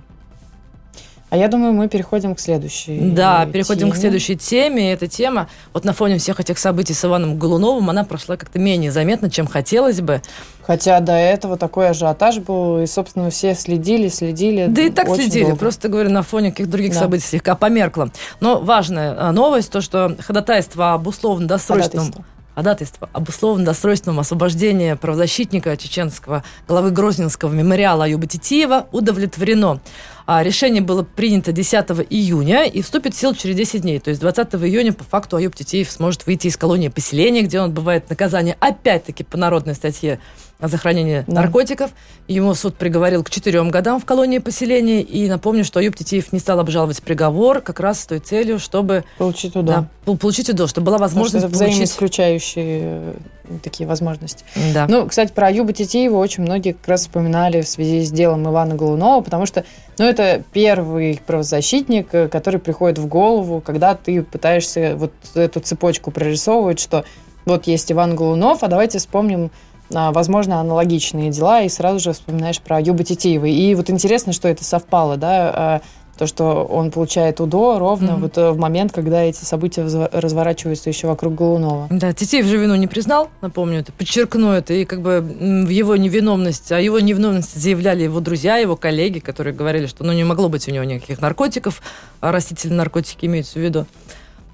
А 1.35 1.37
я 1.37 1.49
думаю, 1.49 1.73
мы 1.73 1.89
переходим 1.89 2.33
к 2.33 2.39
следующей 2.39 2.97
Да, 3.11 3.41
теме. 3.41 3.51
переходим 3.51 3.91
к 3.91 3.97
следующей 3.97 4.37
теме. 4.37 4.93
Эта 4.93 5.09
тема, 5.09 5.49
вот 5.73 5.83
на 5.83 5.91
фоне 5.91 6.17
всех 6.17 6.39
этих 6.39 6.57
событий 6.57 6.93
с 6.93 7.03
Иваном 7.03 7.37
Голуновым, 7.37 7.89
она 7.89 8.05
прошла 8.05 8.37
как-то 8.37 8.57
менее 8.57 8.89
заметно, 8.89 9.29
чем 9.29 9.45
хотелось 9.45 9.99
бы. 9.99 10.21
Хотя 10.61 10.97
до 11.01 11.11
этого 11.11 11.57
такой 11.57 11.89
ажиотаж 11.89 12.37
был, 12.37 12.79
и, 12.79 12.85
собственно, 12.85 13.29
все 13.31 13.53
следили, 13.53 14.07
следили. 14.07 14.67
Да 14.69 14.81
и 14.81 14.89
так 14.89 15.13
следили, 15.13 15.43
долго. 15.43 15.57
просто, 15.57 15.89
говорю, 15.89 16.09
на 16.09 16.23
фоне 16.23 16.51
каких 16.51 16.69
других 16.69 16.93
да. 16.93 17.01
событий 17.01 17.25
слегка 17.25 17.55
померкло. 17.55 18.11
Но 18.39 18.61
важная 18.61 19.13
а, 19.17 19.33
новость, 19.33 19.73
то, 19.73 19.81
что 19.81 20.15
ходатайство 20.21 20.93
об 20.93 21.05
условно-досрочном 21.05 22.05
ходатайство 22.05 22.34
об 22.55 23.29
условно-досрочном 23.29 24.19
освобождении 24.19 24.93
правозащитника 24.93 25.77
чеченского 25.77 26.43
главы 26.67 26.91
Грозненского 26.91 27.51
мемориала 27.51 28.05
Аюба 28.05 28.27
Титиева 28.27 28.87
удовлетворено. 28.91 29.81
А 30.25 30.41
решение 30.41 30.81
было 30.81 31.03
принято 31.03 31.51
10 31.51 31.85
июня 32.09 32.63
и 32.63 32.81
вступит 32.81 33.13
в 33.13 33.17
силу 33.17 33.35
через 33.35 33.55
10 33.55 33.81
дней. 33.81 33.99
То 33.99 34.09
есть 34.09 34.21
20 34.21 34.55
июня 34.55 34.93
по 34.93 35.03
факту 35.03 35.37
Аюб 35.37 35.53
Титиев 35.55 35.91
сможет 35.91 36.25
выйти 36.25 36.47
из 36.47 36.57
колонии 36.57 36.87
поселения, 36.87 37.43
где 37.43 37.59
он 37.59 37.65
отбывает 37.69 38.09
наказание 38.09 38.57
опять-таки 38.59 39.23
по 39.23 39.37
народной 39.37 39.75
статье 39.75 40.19
за 40.59 40.77
хранение 40.77 41.23
да. 41.27 41.41
наркотиков. 41.41 41.91
Ему 42.27 42.53
суд 42.55 42.75
приговорил 42.75 43.23
к 43.23 43.29
четырем 43.29 43.69
годам 43.69 43.99
в 43.99 44.05
колонии 44.05 44.39
поселения. 44.39 45.01
И 45.01 45.27
напомню, 45.27 45.63
что 45.63 45.79
Аюб 45.79 45.95
Титиев 45.95 46.31
не 46.31 46.39
стал 46.39 46.59
обжаловать 46.59 47.01
приговор 47.01 47.61
как 47.61 47.79
раз 47.79 48.01
с 48.01 48.05
той 48.05 48.19
целью, 48.19 48.59
чтобы... 48.59 49.03
Получить 49.17 49.55
УДО. 49.55 49.87
Да, 50.05 50.15
получить 50.17 50.49
УДО, 50.49 50.67
чтобы 50.67 50.85
была 50.85 50.97
возможность 50.97 51.45
Потому 51.45 51.55
что 51.55 51.63
это 51.63 51.71
взаимоисключающие 51.71 52.79
э, 52.81 53.57
такие 53.63 53.87
возможности. 53.87 54.45
Да. 54.73 54.85
Ну, 54.87 55.07
кстати, 55.07 55.31
про 55.31 55.47
Аюба 55.47 55.73
Титиева 55.73 56.17
очень 56.17 56.43
многие 56.43 56.71
как 56.73 56.87
раз 56.87 57.01
вспоминали 57.01 57.61
в 57.61 57.67
связи 57.67 58.05
с 58.05 58.11
делом 58.11 58.47
Ивана 58.47 58.75
Голунова, 58.75 59.21
потому 59.21 59.45
что 59.45 59.65
ну, 59.97 60.05
это 60.05 60.43
первый 60.53 61.19
правозащитник, 61.25 62.07
э, 62.13 62.27
который 62.27 62.59
приходит 62.59 62.97
в 62.97 63.07
голову, 63.07 63.61
когда 63.61 63.95
ты 63.95 64.23
пытаешься 64.23 64.95
вот 64.95 65.11
эту 65.35 65.59
цепочку 65.59 66.11
прорисовывать, 66.11 66.79
что 66.79 67.03
вот 67.45 67.67
есть 67.67 67.91
Иван 67.91 68.15
Голунов, 68.15 68.63
а 68.63 68.67
давайте 68.67 68.97
вспомним 68.97 69.51
возможно, 69.89 70.59
аналогичные 70.59 71.29
дела, 71.31 71.61
и 71.61 71.69
сразу 71.69 71.99
же 71.99 72.13
вспоминаешь 72.13 72.59
про 72.59 72.79
Юба 72.79 73.03
Титиева. 73.03 73.45
И 73.45 73.75
вот 73.75 73.89
интересно, 73.89 74.33
что 74.33 74.47
это 74.47 74.63
совпало, 74.63 75.17
да, 75.17 75.51
а, 75.53 75.81
то, 76.17 76.27
что 76.27 76.63
он 76.63 76.91
получает 76.91 77.41
УДО 77.41 77.77
ровно 77.77 78.11
mm-hmm. 78.11 78.19
вот 78.19 78.37
э, 78.37 78.51
в 78.51 78.57
момент, 78.57 78.93
когда 78.93 79.21
эти 79.21 79.43
события 79.43 79.83
разворачиваются 80.11 80.89
еще 80.89 81.07
вокруг 81.07 81.35
Голунова. 81.35 81.87
Да, 81.89 82.13
Титиев 82.13 82.45
же 82.45 82.57
вину 82.57 82.75
не 82.75 82.87
признал, 82.87 83.29
напомню 83.41 83.79
это, 83.79 83.91
подчеркну 83.91 84.51
это, 84.51 84.73
и 84.73 84.85
как 84.85 85.01
бы 85.01 85.19
в 85.19 85.69
его 85.69 85.95
невиновность, 85.95 86.71
а 86.71 86.79
его 86.79 86.99
невиновность 86.99 87.59
заявляли 87.59 88.03
его 88.03 88.19
друзья, 88.21 88.57
его 88.57 88.75
коллеги, 88.77 89.19
которые 89.19 89.53
говорили, 89.53 89.87
что 89.87 90.03
ну 90.03 90.13
не 90.13 90.23
могло 90.23 90.47
быть 90.47 90.67
у 90.67 90.71
него 90.71 90.85
никаких 90.85 91.21
наркотиков, 91.21 91.81
а 92.21 92.31
растительные 92.31 92.77
наркотики 92.77 93.25
имеются 93.25 93.59
в 93.59 93.61
виду. 93.61 93.85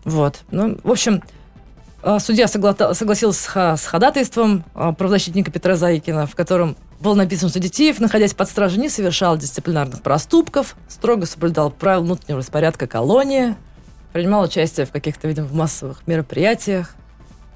Вот. 0.03 0.39
Ну, 0.49 0.77
в 0.83 0.91
общем, 0.91 1.21
а, 2.03 2.19
судья 2.19 2.47
согласился 2.47 3.75
с 3.77 3.85
ходатайством 3.85 4.63
а, 4.73 4.91
правозащитника 4.93 5.51
Петра 5.51 5.75
Заикина, 5.75 6.25
в 6.25 6.35
котором 6.35 6.75
было 6.99 7.15
написано, 7.15 7.49
что 7.49 7.59
Детеев, 7.59 7.99
находясь 7.99 8.33
под 8.33 8.49
стражей, 8.49 8.79
не 8.79 8.89
совершал 8.89 9.37
дисциплинарных 9.37 10.01
проступков, 10.01 10.75
строго 10.87 11.25
соблюдал 11.25 11.71
правила 11.71 12.03
внутреннего 12.03 12.39
распорядка 12.39 12.87
колонии, 12.87 13.55
принимал 14.13 14.43
участие 14.43 14.85
в 14.85 14.91
каких-то, 14.91 15.27
видимо, 15.27 15.47
в 15.47 15.53
массовых 15.53 16.05
мероприятиях. 16.07 16.95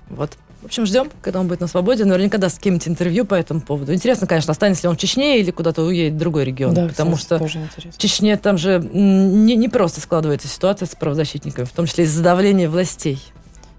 Вот. 0.09 0.31
В 0.61 0.65
общем, 0.65 0.87
ждем, 0.87 1.11
когда 1.21 1.41
он 1.41 1.47
будет 1.47 1.59
на 1.59 1.67
свободе. 1.67 2.05
Наверняка 2.05 2.39
даст 2.39 2.57
какие-нибудь 2.57 2.87
интервью 2.87 3.23
по 3.25 3.35
этому 3.35 3.61
поводу. 3.61 3.93
Интересно, 3.93 4.25
конечно, 4.25 4.51
останется 4.51 4.83
ли 4.83 4.89
он 4.89 4.95
в 4.95 4.99
Чечне 4.99 5.39
или 5.39 5.51
куда-то 5.51 5.83
уедет 5.83 6.15
в 6.15 6.17
другой 6.17 6.43
регион. 6.43 6.73
Да, 6.73 6.87
потому 6.87 7.17
что 7.17 7.37
в 7.37 7.97
Чечне 7.97 8.35
там 8.35 8.57
же 8.57 8.79
не, 8.91 9.55
не 9.55 9.69
просто 9.69 10.01
складывается 10.01 10.47
ситуация 10.47 10.87
с 10.87 10.95
правозащитниками, 10.95 11.65
в 11.65 11.71
том 11.71 11.85
числе 11.85 12.05
из-за 12.05 12.23
давления 12.23 12.67
властей. 12.67 13.21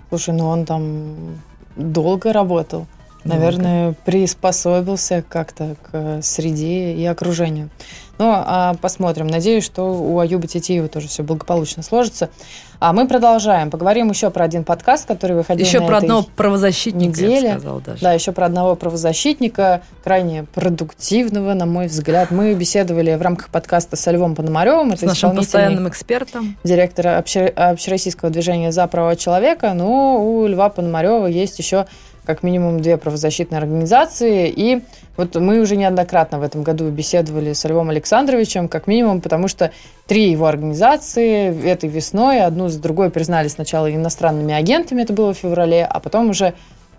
Слушай, 0.09 0.35
ну 0.35 0.47
он 0.47 0.65
там 0.65 1.41
долго 1.77 2.33
работал. 2.33 2.87
Наверное, 3.27 3.83
долго. 3.85 3.99
приспособился 4.05 5.25
как-то 5.29 5.77
к 5.91 6.21
среде 6.23 6.93
и 6.93 7.05
окружению. 7.07 7.71
Ну, 8.19 8.33
а 8.35 8.75
посмотрим. 8.81 9.27
Надеюсь, 9.27 9.65
что 9.65 9.83
у 9.95 10.19
Аюба 10.21 10.47
Титиева 10.47 10.89
тоже 10.89 11.07
все 11.07 11.23
благополучно 11.23 11.83
сложится. 11.83 12.31
А 12.79 12.95
мы 12.95 13.07
продолжаем. 13.07 13.71
Поговорим 13.71 14.09
еще 14.09 14.31
про 14.31 14.45
один 14.45 14.65
подкаст, 14.65 15.07
который 15.07 15.37
выходил 15.37 15.67
Еще 15.67 15.81
на 15.81 15.87
про 15.87 15.97
одного 15.99 16.27
правозащитника, 16.35 17.21
неделе. 17.21 17.49
я 17.49 17.53
сказал 17.59 17.81
даже. 17.81 18.03
Да, 18.03 18.13
еще 18.13 18.33
про 18.33 18.47
одного 18.47 18.75
правозащитника, 18.75 19.83
крайне 20.03 20.45
продуктивного, 20.45 21.53
на 21.53 21.67
мой 21.67 21.89
взгляд. 21.89 22.31
Мы 22.31 22.55
беседовали 22.55 23.15
в 23.15 23.23
рамках 23.23 23.51
подкаста 23.51 23.97
со 23.97 24.11
Львом 24.13 24.35
Пономаревым. 24.35 24.97
С 24.97 25.03
нашим 25.03 25.37
постоянным 25.37 25.87
экспертом. 25.87 26.57
Директора 26.65 27.19
общероссийского 27.19 28.31
движения 28.31 28.73
«За 28.73 28.87
права 28.87 29.17
человека». 29.17 29.75
Но 29.75 30.25
у 30.25 30.47
Льва 30.47 30.71
Пономарева 30.71 31.27
есть 31.27 31.59
еще 31.59 31.87
как 32.27 32.43
минимум 32.43 32.83
две 32.83 32.97
правозащитные 32.97 33.59
организации. 33.59 34.53
И 34.55 34.83
вот 35.17 35.37
мы 35.37 35.61
уже 35.61 35.77
неоднократно 35.77 36.39
в 36.39 36.43
этом 36.43 36.63
году 36.63 36.91
беседовали 36.91 37.53
с 37.53 37.65
Львом 37.67 37.91
Александровичем, 37.91 38.69
как 38.69 38.87
минимум, 38.87 39.21
потому 39.21 39.49
что 39.49 39.71
три 40.07 40.31
его 40.31 40.47
организации 40.47 41.67
этой 41.67 41.89
весной 41.89 42.43
одну 42.43 42.69
за 42.69 42.81
другой 42.81 43.11
признали 43.11 43.49
сначала 43.49 43.93
иностранными 43.95 44.53
агентами, 44.53 45.03
это 45.03 45.13
было 45.13 45.33
в 45.33 45.39
феврале, 45.39 45.85
а 45.85 46.01
потом 46.01 46.31
уже 46.31 46.55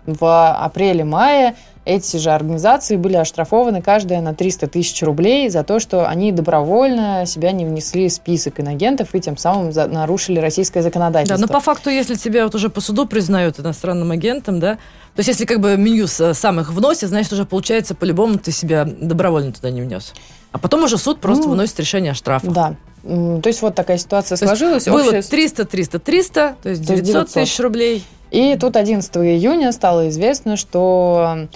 в 0.06 0.54
апреле-мае 0.64 1.54
эти 1.88 2.18
же 2.18 2.30
организации 2.30 2.96
были 2.96 3.16
оштрафованы 3.16 3.80
каждая 3.80 4.20
на 4.20 4.34
300 4.34 4.66
тысяч 4.66 5.02
рублей 5.02 5.48
за 5.48 5.64
то, 5.64 5.80
что 5.80 6.06
они 6.06 6.32
добровольно 6.32 7.24
себя 7.24 7.50
не 7.50 7.64
внесли 7.64 8.08
в 8.08 8.12
список 8.12 8.60
инагентов 8.60 9.14
и 9.14 9.20
тем 9.20 9.38
самым 9.38 9.70
нарушили 9.70 10.38
российское 10.38 10.82
законодательство. 10.82 11.38
Да, 11.38 11.46
но 11.46 11.48
по 11.50 11.60
факту, 11.60 11.88
если 11.88 12.14
тебя 12.14 12.44
вот 12.44 12.54
уже 12.54 12.68
по 12.68 12.82
суду 12.82 13.06
признают 13.06 13.58
иностранным 13.58 14.10
агентом, 14.10 14.60
да, 14.60 14.74
то 14.74 15.20
есть 15.20 15.28
если 15.28 15.46
как 15.46 15.60
бы 15.60 15.78
Минюс 15.78 16.20
э, 16.20 16.34
сам 16.34 16.60
их 16.60 16.70
вносит, 16.70 17.08
значит 17.08 17.32
уже 17.32 17.46
получается 17.46 17.94
по-любому 17.94 18.38
ты 18.38 18.52
себя 18.52 18.84
добровольно 18.84 19.52
туда 19.52 19.70
не 19.70 19.80
внес. 19.80 20.12
А 20.52 20.58
потом 20.58 20.84
уже 20.84 20.98
суд 20.98 21.20
просто 21.20 21.44
ну, 21.44 21.50
выносит 21.50 21.80
решение 21.80 22.12
о 22.12 22.14
штрафах. 22.14 22.52
Да. 22.52 22.76
То 23.02 23.42
есть 23.46 23.62
вот 23.62 23.74
такая 23.74 23.96
ситуация 23.96 24.36
то 24.36 24.44
сложилась. 24.44 24.84
Было 24.86 25.04
общая... 25.04 25.22
300, 25.22 25.64
300, 25.64 25.98
300, 26.00 26.56
то 26.62 26.68
есть 26.68 26.82
900, 26.82 27.04
900 27.04 27.32
тысяч 27.32 27.60
рублей. 27.60 28.04
И 28.30 28.56
тут 28.60 28.76
11 28.76 29.16
июня 29.16 29.72
стало 29.72 30.10
известно, 30.10 30.56
что 30.56 31.48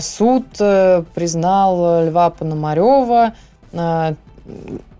суд 0.00 0.46
э, 0.58 1.04
признал 1.14 2.04
Льва 2.06 2.30
Пономарева 2.30 3.32
а, 3.72 4.14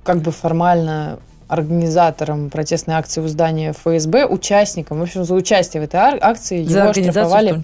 как 0.04 0.18
бы 0.18 0.30
формально 0.30 1.18
организатором 1.48 2.50
протестной 2.50 2.94
акции 2.94 3.22
у 3.22 3.28
здания 3.28 3.72
ФСБ, 3.72 4.26
участником, 4.26 5.00
в 5.00 5.02
общем, 5.02 5.24
за 5.24 5.34
участие 5.34 5.80
в 5.80 5.84
этой 5.84 5.96
акции 5.96 6.62
за 6.64 6.80
его 6.80 6.92
штрафовали 6.92 7.62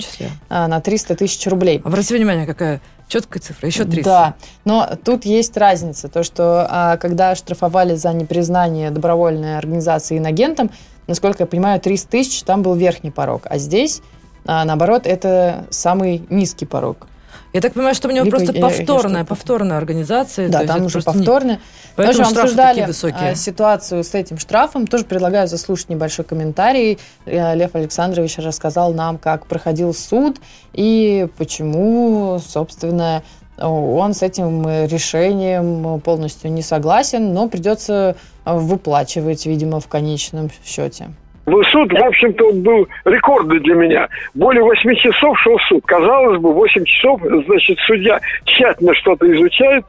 а, 0.48 0.66
на 0.66 0.80
300 0.80 1.16
тысяч 1.16 1.46
рублей. 1.46 1.82
Обратите 1.84 2.16
внимание, 2.16 2.46
какая 2.46 2.80
четкая 3.08 3.42
цифра, 3.42 3.66
еще 3.66 3.84
300. 3.84 4.02
Да, 4.02 4.34
но 4.64 4.90
тут 5.04 5.26
есть 5.26 5.56
разница, 5.56 6.08
то, 6.08 6.22
что 6.22 6.66
а, 6.68 6.96
когда 6.96 7.34
штрафовали 7.34 7.94
за 7.94 8.12
непризнание 8.14 8.90
добровольной 8.90 9.58
организации 9.58 10.16
инагентом, 10.16 10.70
насколько 11.06 11.42
я 11.42 11.46
понимаю, 11.46 11.78
300 11.78 12.10
тысяч, 12.10 12.42
там 12.42 12.62
был 12.62 12.74
верхний 12.74 13.10
порог, 13.10 13.42
а 13.50 13.58
здесь, 13.58 14.00
а, 14.46 14.64
наоборот, 14.64 15.06
это 15.06 15.66
самый 15.70 16.24
низкий 16.28 16.66
порог. 16.66 17.06
Я 17.54 17.60
так 17.60 17.72
понимаю, 17.74 17.94
что 17.94 18.08
у 18.08 18.10
него 18.10 18.24
Либо 18.24 18.36
просто 18.36 18.52
повторная, 18.60 19.24
повторная 19.24 19.78
организация. 19.78 20.48
Да, 20.48 20.66
там 20.66 20.86
уже 20.86 21.00
повторная. 21.02 21.56
Не... 21.56 21.60
Поэтому 21.94 22.26
общем, 22.26 22.38
обсуждали 22.38 22.80
а, 23.12 23.34
ситуацию 23.36 24.02
с 24.02 24.12
этим 24.12 24.38
штрафом. 24.38 24.88
Тоже 24.88 25.04
предлагаю 25.04 25.46
заслушать 25.46 25.88
небольшой 25.88 26.24
комментарий. 26.24 26.98
Э, 27.26 27.54
Лев 27.54 27.76
Александрович 27.76 28.38
рассказал 28.38 28.92
нам, 28.92 29.18
как 29.18 29.46
проходил 29.46 29.94
суд 29.94 30.38
и 30.72 31.28
почему, 31.38 32.40
собственно, 32.44 33.22
он 33.56 34.14
с 34.14 34.22
этим 34.22 34.66
решением 34.86 36.00
полностью 36.00 36.50
не 36.50 36.62
согласен, 36.62 37.32
но 37.34 37.48
придется 37.48 38.16
выплачивать, 38.44 39.46
видимо, 39.46 39.78
в 39.78 39.86
конечном 39.86 40.50
счете. 40.64 41.10
Суд, 41.46 41.92
в 41.92 42.04
общем-то, 42.04 42.48
он 42.48 42.62
был 42.62 42.88
рекордный 43.04 43.60
для 43.60 43.74
меня. 43.74 44.08
Более 44.34 44.62
8 44.62 44.94
часов 44.94 45.38
шел 45.40 45.58
суд. 45.68 45.84
Казалось 45.86 46.40
бы, 46.40 46.54
8 46.54 46.84
часов, 46.84 47.20
значит, 47.46 47.78
судья 47.80 48.18
тщательно 48.44 48.94
что-то 48.94 49.30
изучает 49.30 49.84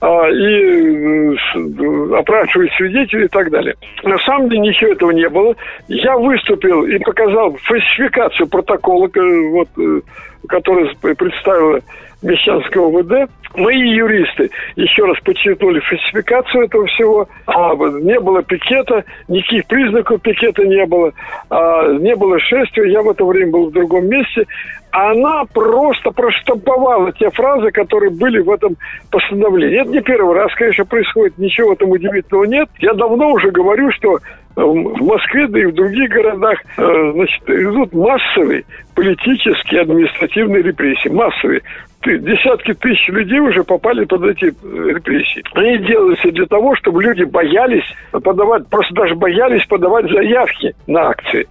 а, 0.00 0.28
и 0.28 1.34
э, 1.34 2.16
опрашивает 2.16 2.72
свидетелей 2.74 3.24
и 3.24 3.28
так 3.28 3.50
далее. 3.50 3.74
На 4.04 4.18
самом 4.18 4.48
деле 4.48 4.60
ничего 4.60 4.92
этого 4.92 5.10
не 5.10 5.28
было. 5.28 5.54
Я 5.88 6.16
выступил 6.16 6.84
и 6.84 6.98
показал 6.98 7.56
фальсификацию 7.64 8.48
протокола, 8.48 9.10
вот, 9.50 9.68
э, 9.78 10.00
который 10.48 10.96
представила 11.16 11.80
Мещанского 12.22 13.00
ОВД. 13.00 13.30
Мои 13.54 13.78
юристы 13.78 14.50
еще 14.76 15.04
раз 15.04 15.18
подчеркнули 15.24 15.80
фальсификацию 15.80 16.64
этого 16.64 16.86
всего. 16.86 17.28
А, 17.46 17.74
не 17.74 18.20
было 18.20 18.42
пикета, 18.42 19.04
никаких 19.28 19.66
признаков 19.66 20.22
пикета 20.22 20.64
не 20.64 20.86
было, 20.86 21.12
а, 21.48 21.92
не 21.94 22.14
было 22.14 22.38
шествия. 22.38 22.90
Я 22.92 23.02
в 23.02 23.10
это 23.10 23.24
время 23.24 23.50
был 23.50 23.66
в 23.66 23.72
другом 23.72 24.06
месте. 24.06 24.46
Она 24.92 25.44
просто 25.52 26.10
проштамповала 26.10 27.12
те 27.12 27.30
фразы, 27.30 27.70
которые 27.70 28.10
были 28.10 28.40
в 28.40 28.50
этом 28.50 28.76
постановлении. 29.10 29.80
Это 29.80 29.90
не 29.90 30.00
первый 30.00 30.34
раз, 30.34 30.52
конечно, 30.54 30.84
происходит. 30.84 31.38
Ничего 31.38 31.72
этом 31.72 31.90
удивительного 31.90 32.44
нет. 32.44 32.68
Я 32.78 32.94
давно 32.94 33.30
уже 33.30 33.50
говорю, 33.50 33.90
что 33.92 34.18
в 34.56 35.04
Москве, 35.04 35.46
да 35.46 35.60
и 35.60 35.66
в 35.66 35.74
других 35.74 36.10
городах, 36.10 36.58
э, 36.76 37.12
значит, 37.14 37.42
идут 37.48 37.92
массовые 37.92 38.64
политические, 38.94 39.82
административные 39.82 40.62
репрессии. 40.62 41.08
Массовые 41.08 41.62
десятки 42.04 42.74
тысяч 42.74 43.08
людей 43.08 43.38
уже 43.38 43.62
попали 43.62 44.04
под 44.04 44.24
эти 44.24 44.46
э, 44.46 44.92
репрессии. 44.94 45.42
Они 45.54 45.78
делаются 45.78 46.30
для 46.30 46.46
того, 46.46 46.74
чтобы 46.76 47.02
люди 47.02 47.24
боялись 47.24 47.84
подавать, 48.10 48.66
просто 48.68 48.94
даже 48.94 49.14
боялись 49.14 49.64
подавать 49.66 50.10
заявки 50.10 50.74
на 50.86 51.08
акции. 51.10 51.46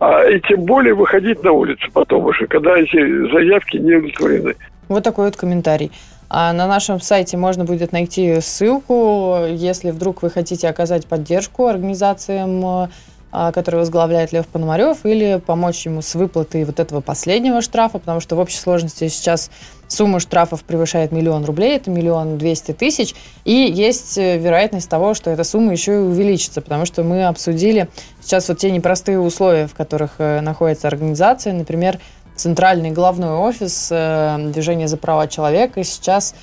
А, 0.00 0.22
и 0.24 0.40
тем 0.40 0.64
более 0.64 0.94
выходить 0.94 1.42
на 1.42 1.52
улицу 1.52 1.88
потом 1.92 2.26
уже, 2.26 2.46
когда 2.46 2.76
эти 2.76 3.32
заявки 3.32 3.78
не 3.78 3.94
удовлетворены. 3.94 4.54
Вот 4.88 5.02
такой 5.02 5.26
вот 5.26 5.36
комментарий. 5.36 5.92
А 6.28 6.52
на 6.52 6.66
нашем 6.66 7.00
сайте 7.00 7.36
можно 7.36 7.64
будет 7.64 7.92
найти 7.92 8.40
ссылку, 8.40 9.44
если 9.48 9.90
вдруг 9.90 10.22
вы 10.22 10.30
хотите 10.30 10.68
оказать 10.68 11.06
поддержку 11.06 11.66
организациям 11.66 12.88
а, 13.36 13.50
который 13.50 13.80
возглавляет 13.80 14.30
Лев 14.30 14.46
Пономарев, 14.46 15.04
или 15.04 15.42
помочь 15.44 15.86
ему 15.86 16.02
с 16.02 16.14
выплатой 16.14 16.62
вот 16.64 16.78
этого 16.78 17.00
последнего 17.00 17.62
штрафа, 17.62 17.98
потому 17.98 18.20
что 18.20 18.36
в 18.36 18.38
общей 18.38 18.58
сложности 18.58 19.08
сейчас 19.08 19.50
сумма 19.88 20.20
штрафов 20.20 20.62
превышает 20.62 21.10
миллион 21.10 21.44
рублей, 21.44 21.74
это 21.74 21.90
миллион 21.90 22.38
двести 22.38 22.70
тысяч, 22.70 23.12
и 23.44 23.50
есть 23.50 24.16
э, 24.18 24.38
вероятность 24.38 24.88
того, 24.88 25.14
что 25.14 25.32
эта 25.32 25.42
сумма 25.42 25.72
еще 25.72 25.94
и 25.94 25.98
увеличится, 25.98 26.60
потому 26.60 26.86
что 26.86 27.02
мы 27.02 27.24
обсудили 27.24 27.88
сейчас 28.22 28.48
вот 28.48 28.58
те 28.58 28.70
непростые 28.70 29.18
условия, 29.18 29.66
в 29.66 29.74
которых 29.74 30.12
э, 30.18 30.40
находится 30.40 30.86
организация, 30.86 31.54
например, 31.54 31.98
центральный 32.36 32.90
главной 32.90 33.30
офис 33.30 33.88
э, 33.90 34.36
Движения 34.52 34.88
за 34.88 34.96
права 34.96 35.28
человека 35.28 35.84
сейчас 35.84 36.34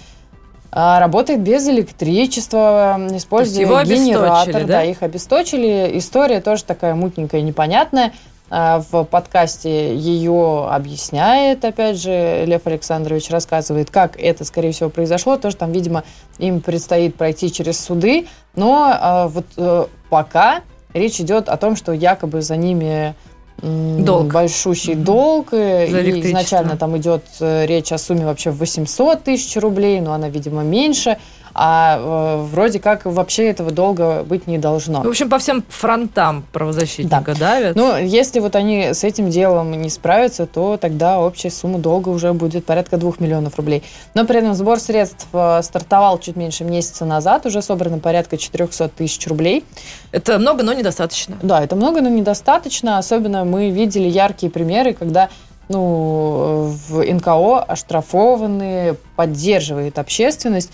а, 0.73 0.99
работает 0.99 1.41
без 1.41 1.67
электричества, 1.67 2.97
используя 3.11 3.61
его 3.61 3.83
генератор. 3.83 4.61
Да? 4.61 4.67
да, 4.67 4.83
их 4.83 5.03
обесточили. 5.03 5.91
История 5.97 6.39
тоже 6.39 6.63
такая 6.63 6.95
мутненькая, 6.95 7.41
непонятная. 7.41 8.13
А, 8.49 8.81
в 8.89 9.03
подкасте 9.03 9.95
ее 9.95 10.67
объясняет, 10.69 11.65
опять 11.65 12.01
же, 12.01 12.45
Лев 12.45 12.67
Александрович 12.67 13.29
рассказывает, 13.29 13.91
как 13.91 14.17
это, 14.17 14.45
скорее 14.45 14.71
всего, 14.71 14.89
произошло. 14.89 15.37
Тоже 15.37 15.57
там, 15.57 15.73
видимо, 15.73 16.05
им 16.37 16.61
предстоит 16.61 17.15
пройти 17.15 17.51
через 17.51 17.79
суды. 17.79 18.27
Но 18.55 18.93
а, 18.93 19.27
вот 19.27 19.45
э, 19.57 19.85
пока 20.09 20.61
речь 20.93 21.19
идет 21.19 21.49
о 21.49 21.57
том, 21.57 21.75
что 21.75 21.91
якобы 21.91 22.41
за 22.41 22.55
ними 22.55 23.13
долг. 23.61 24.33
большущий 24.33 24.95
долг. 24.95 25.53
И 25.53 25.57
изначально 25.57 26.77
там 26.77 26.97
идет 26.97 27.23
э, 27.39 27.65
речь 27.65 27.91
о 27.91 27.97
сумме 27.97 28.25
вообще 28.25 28.51
в 28.51 28.57
800 28.57 29.23
тысяч 29.23 29.55
рублей, 29.57 30.01
но 30.01 30.13
она, 30.13 30.29
видимо, 30.29 30.63
меньше 30.63 31.17
а 31.53 31.97
э, 31.97 32.43
вроде 32.43 32.79
как 32.79 33.05
вообще 33.05 33.49
этого 33.49 33.71
долго 33.71 34.23
быть 34.23 34.47
не 34.47 34.57
должно. 34.57 35.01
В 35.01 35.07
общем, 35.07 35.29
по 35.29 35.39
всем 35.39 35.63
фронтам 35.69 36.45
правозащитника 36.51 37.33
да. 37.33 37.39
давят. 37.39 37.75
Ну, 37.75 37.97
если 37.97 38.39
вот 38.39 38.55
они 38.55 38.93
с 38.93 39.03
этим 39.03 39.29
делом 39.29 39.71
не 39.71 39.89
справятся, 39.89 40.45
то 40.45 40.77
тогда 40.77 41.19
общая 41.19 41.49
сумма 41.49 41.79
долга 41.79 42.09
уже 42.09 42.33
будет 42.33 42.65
порядка 42.65 42.97
2 42.97 43.13
миллионов 43.19 43.57
рублей. 43.57 43.83
Но 44.13 44.25
при 44.25 44.39
этом 44.39 44.53
сбор 44.53 44.79
средств 44.79 45.27
э, 45.33 45.61
стартовал 45.63 46.19
чуть 46.19 46.35
меньше 46.35 46.63
месяца 46.63 47.05
назад, 47.05 47.45
уже 47.45 47.61
собрано 47.61 47.99
порядка 47.99 48.37
400 48.37 48.89
тысяч 48.89 49.27
рублей. 49.27 49.65
Это 50.11 50.39
много, 50.39 50.63
но 50.63 50.73
недостаточно. 50.73 51.37
Да, 51.41 51.63
это 51.63 51.75
много, 51.75 52.01
но 52.01 52.09
недостаточно. 52.09 52.97
Особенно 52.97 53.45
мы 53.45 53.69
видели 53.69 54.07
яркие 54.07 54.51
примеры, 54.51 54.93
когда 54.93 55.29
ну, 55.71 56.75
в 56.87 57.01
НКО 57.01 57.63
оштрафованные 57.63 58.95
поддерживает 59.15 59.99
общественность. 59.99 60.71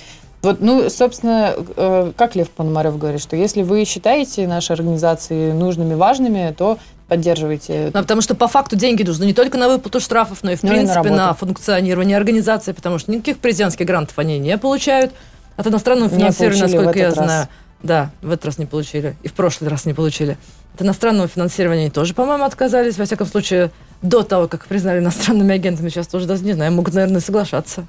Вот, 0.47 0.61
ну, 0.61 0.89
собственно, 0.89 1.55
э, 1.57 2.13
как 2.15 2.37
Лев 2.37 2.49
Пономарев 2.51 2.97
говорит, 2.97 3.21
что 3.21 3.35
если 3.35 3.63
вы 3.63 3.83
считаете 3.83 4.47
наши 4.47 4.71
организации 4.71 5.51
нужными, 5.51 5.93
важными, 5.93 6.55
то 6.57 6.79
поддерживайте. 7.09 7.91
Ну, 7.93 8.01
потому 8.01 8.21
что 8.21 8.33
по 8.33 8.47
факту 8.47 8.77
деньги 8.77 9.03
нужны 9.03 9.25
не 9.25 9.33
только 9.33 9.57
на 9.57 9.67
выплату 9.67 9.99
штрафов, 9.99 10.43
но 10.43 10.51
и, 10.51 10.55
в 10.55 10.63
ну, 10.63 10.69
принципе, 10.69 11.09
и 11.09 11.11
на, 11.11 11.17
на 11.17 11.33
функционирование 11.33 12.15
организации, 12.15 12.71
потому 12.71 12.97
что 12.97 13.11
никаких 13.11 13.39
президентских 13.39 13.85
грантов 13.85 14.17
они 14.19 14.39
не 14.39 14.57
получают. 14.57 15.11
От 15.57 15.67
иностранного 15.67 16.09
финансирования, 16.09 16.61
насколько 16.61 16.97
я 16.97 17.05
раз. 17.07 17.15
знаю. 17.15 17.47
Да, 17.83 18.11
в 18.21 18.31
этот 18.31 18.45
раз 18.45 18.57
не 18.57 18.65
получили. 18.65 19.17
И 19.23 19.27
в 19.27 19.33
прошлый 19.33 19.69
раз 19.69 19.83
не 19.83 19.93
получили. 19.93 20.37
От 20.75 20.81
иностранного 20.81 21.27
финансирования 21.27 21.81
они 21.81 21.91
тоже, 21.91 22.13
по-моему, 22.13 22.45
отказались. 22.45 22.97
Во 22.97 23.03
всяком 23.03 23.27
случае, 23.27 23.71
до 24.01 24.23
того, 24.23 24.47
как 24.47 24.65
признали 24.65 24.99
иностранными 24.99 25.53
агентами. 25.53 25.89
Сейчас 25.89 26.07
тоже 26.07 26.25
даже 26.25 26.45
не 26.45 26.53
знаю, 26.53 26.71
могут, 26.71 26.93
наверное, 26.93 27.19
соглашаться. 27.19 27.85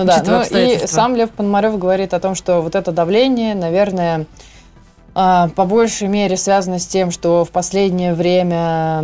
Ну 0.00 0.06
да, 0.06 0.22
ну 0.24 0.58
и 0.58 0.86
сам 0.86 1.14
Лев 1.14 1.30
Пономарев 1.30 1.78
говорит 1.78 2.14
о 2.14 2.20
том, 2.20 2.34
что 2.34 2.62
вот 2.62 2.74
это 2.74 2.90
давление, 2.90 3.54
наверное, 3.54 4.26
а, 5.14 5.48
по 5.48 5.64
большей 5.66 6.08
мере 6.08 6.36
связано 6.36 6.78
с 6.78 6.86
тем, 6.86 7.10
что 7.10 7.44
в 7.44 7.50
последнее 7.50 8.14
время 8.14 8.98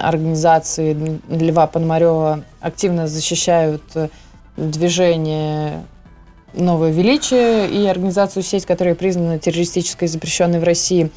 организации 0.00 1.20
Льва 1.28 1.66
Пономарева 1.66 2.42
активно 2.60 3.06
защищают 3.06 3.82
движение 4.56 5.84
«Новое 6.52 6.90
величие» 6.90 7.70
и 7.70 7.86
организацию 7.86 8.42
«Сеть», 8.42 8.66
которая 8.66 8.94
признана 8.94 9.38
террористической 9.38 10.06
и 10.06 10.10
запрещенной 10.10 10.58
в 10.58 10.64
России. 10.64 11.10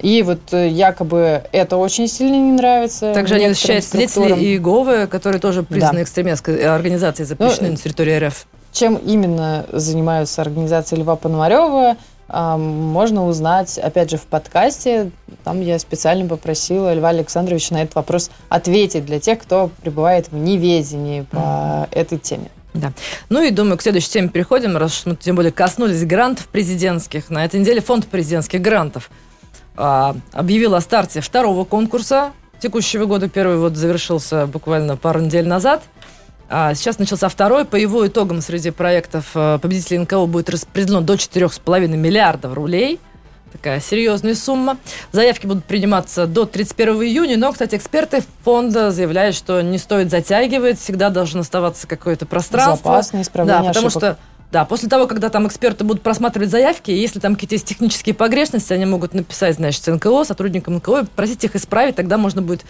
И 0.00 0.22
вот 0.22 0.52
э, 0.52 0.68
якобы 0.68 1.44
это 1.52 1.76
очень 1.78 2.06
сильно 2.06 2.36
не 2.36 2.52
нравится. 2.52 3.14
Также 3.14 3.36
они 3.36 3.48
защищают 3.48 3.84
свидетелей 3.84 4.34
и 4.36 4.46
Иеговы, 4.52 5.06
которые 5.06 5.40
тоже 5.40 5.62
признаны 5.62 5.96
да. 5.96 6.02
экстремистской 6.02 6.64
организацией, 6.66 7.26
запрещенной 7.26 7.70
ну, 7.70 7.76
на 7.76 7.76
территории 7.76 8.18
РФ. 8.26 8.46
Чем 8.72 8.96
именно 8.96 9.64
занимаются 9.72 10.42
организации 10.42 10.96
Льва 10.96 11.16
Пономарева, 11.16 11.96
можно 12.28 13.26
узнать, 13.26 13.78
опять 13.78 14.10
же, 14.10 14.18
в 14.18 14.22
подкасте. 14.22 15.12
Там 15.44 15.62
я 15.62 15.78
специально 15.78 16.28
попросила 16.28 16.92
Льва 16.92 17.10
Александровича 17.10 17.74
на 17.74 17.82
этот 17.82 17.94
вопрос 17.94 18.30
ответить 18.48 19.06
для 19.06 19.20
тех, 19.20 19.38
кто 19.38 19.70
пребывает 19.80 20.28
в 20.30 20.34
неведении 20.34 21.22
по 21.22 21.36
mm-hmm. 21.36 21.88
этой 21.92 22.18
теме. 22.18 22.50
Да. 22.74 22.92
Ну 23.30 23.42
и 23.42 23.50
думаю, 23.50 23.78
к 23.78 23.82
следующей 23.82 24.10
теме 24.10 24.28
переходим, 24.28 24.76
раз 24.76 25.06
мы 25.06 25.16
тем 25.16 25.36
более 25.36 25.52
коснулись 25.52 26.04
грантов 26.04 26.48
президентских. 26.48 27.30
На 27.30 27.44
этой 27.44 27.60
неделе 27.60 27.80
фонд 27.80 28.06
президентских 28.08 28.60
грантов– 28.60 29.10
а, 29.76 30.16
объявил 30.32 30.74
о 30.74 30.80
старте 30.80 31.20
второго 31.20 31.64
конкурса 31.64 32.32
текущего 32.60 33.04
года. 33.06 33.28
Первый 33.28 33.58
вот 33.58 33.76
завершился 33.76 34.46
буквально 34.46 34.96
пару 34.96 35.20
недель 35.20 35.46
назад. 35.46 35.82
А 36.48 36.74
сейчас 36.74 36.98
начался 36.98 37.28
второй. 37.28 37.64
По 37.64 37.76
его 37.76 38.06
итогам 38.06 38.40
среди 38.40 38.70
проектов 38.70 39.30
э, 39.34 39.58
победителей 39.60 39.98
НКО 39.98 40.26
будет 40.26 40.48
распределено 40.48 41.00
до 41.00 41.14
4,5 41.14 41.88
миллиардов 41.88 42.54
рублей. 42.54 43.00
такая 43.52 43.80
серьезная 43.80 44.34
сумма. 44.36 44.76
Заявки 45.12 45.46
будут 45.46 45.64
приниматься 45.64 46.26
до 46.26 46.44
31 46.46 47.02
июня, 47.02 47.36
но, 47.36 47.50
кстати, 47.52 47.74
эксперты 47.74 48.22
фонда 48.44 48.90
заявляют, 48.92 49.34
что 49.34 49.60
не 49.60 49.78
стоит 49.78 50.10
затягивать, 50.10 50.78
всегда 50.78 51.10
должно 51.10 51.40
оставаться 51.40 51.86
какое-то 51.88 52.26
пространство. 52.26 53.00
Исправление 53.12 53.62
Да, 53.62 53.68
потому 53.68 53.86
ошибок. 53.88 54.02
что 54.02 54.16
да, 54.52 54.64
после 54.64 54.88
того, 54.88 55.06
когда 55.06 55.28
там 55.28 55.46
эксперты 55.46 55.84
будут 55.84 56.02
просматривать 56.02 56.50
заявки, 56.50 56.90
если 56.90 57.18
там 57.18 57.34
какие-то 57.34 57.56
есть 57.56 57.66
технические 57.66 58.14
погрешности, 58.14 58.72
они 58.72 58.86
могут 58.86 59.12
написать, 59.12 59.56
значит, 59.56 59.86
НКО, 59.86 60.24
сотрудникам 60.24 60.76
НКО, 60.76 61.06
просить 61.16 61.42
их 61.44 61.56
исправить, 61.56 61.96
тогда 61.96 62.16
можно 62.16 62.42
будет 62.42 62.64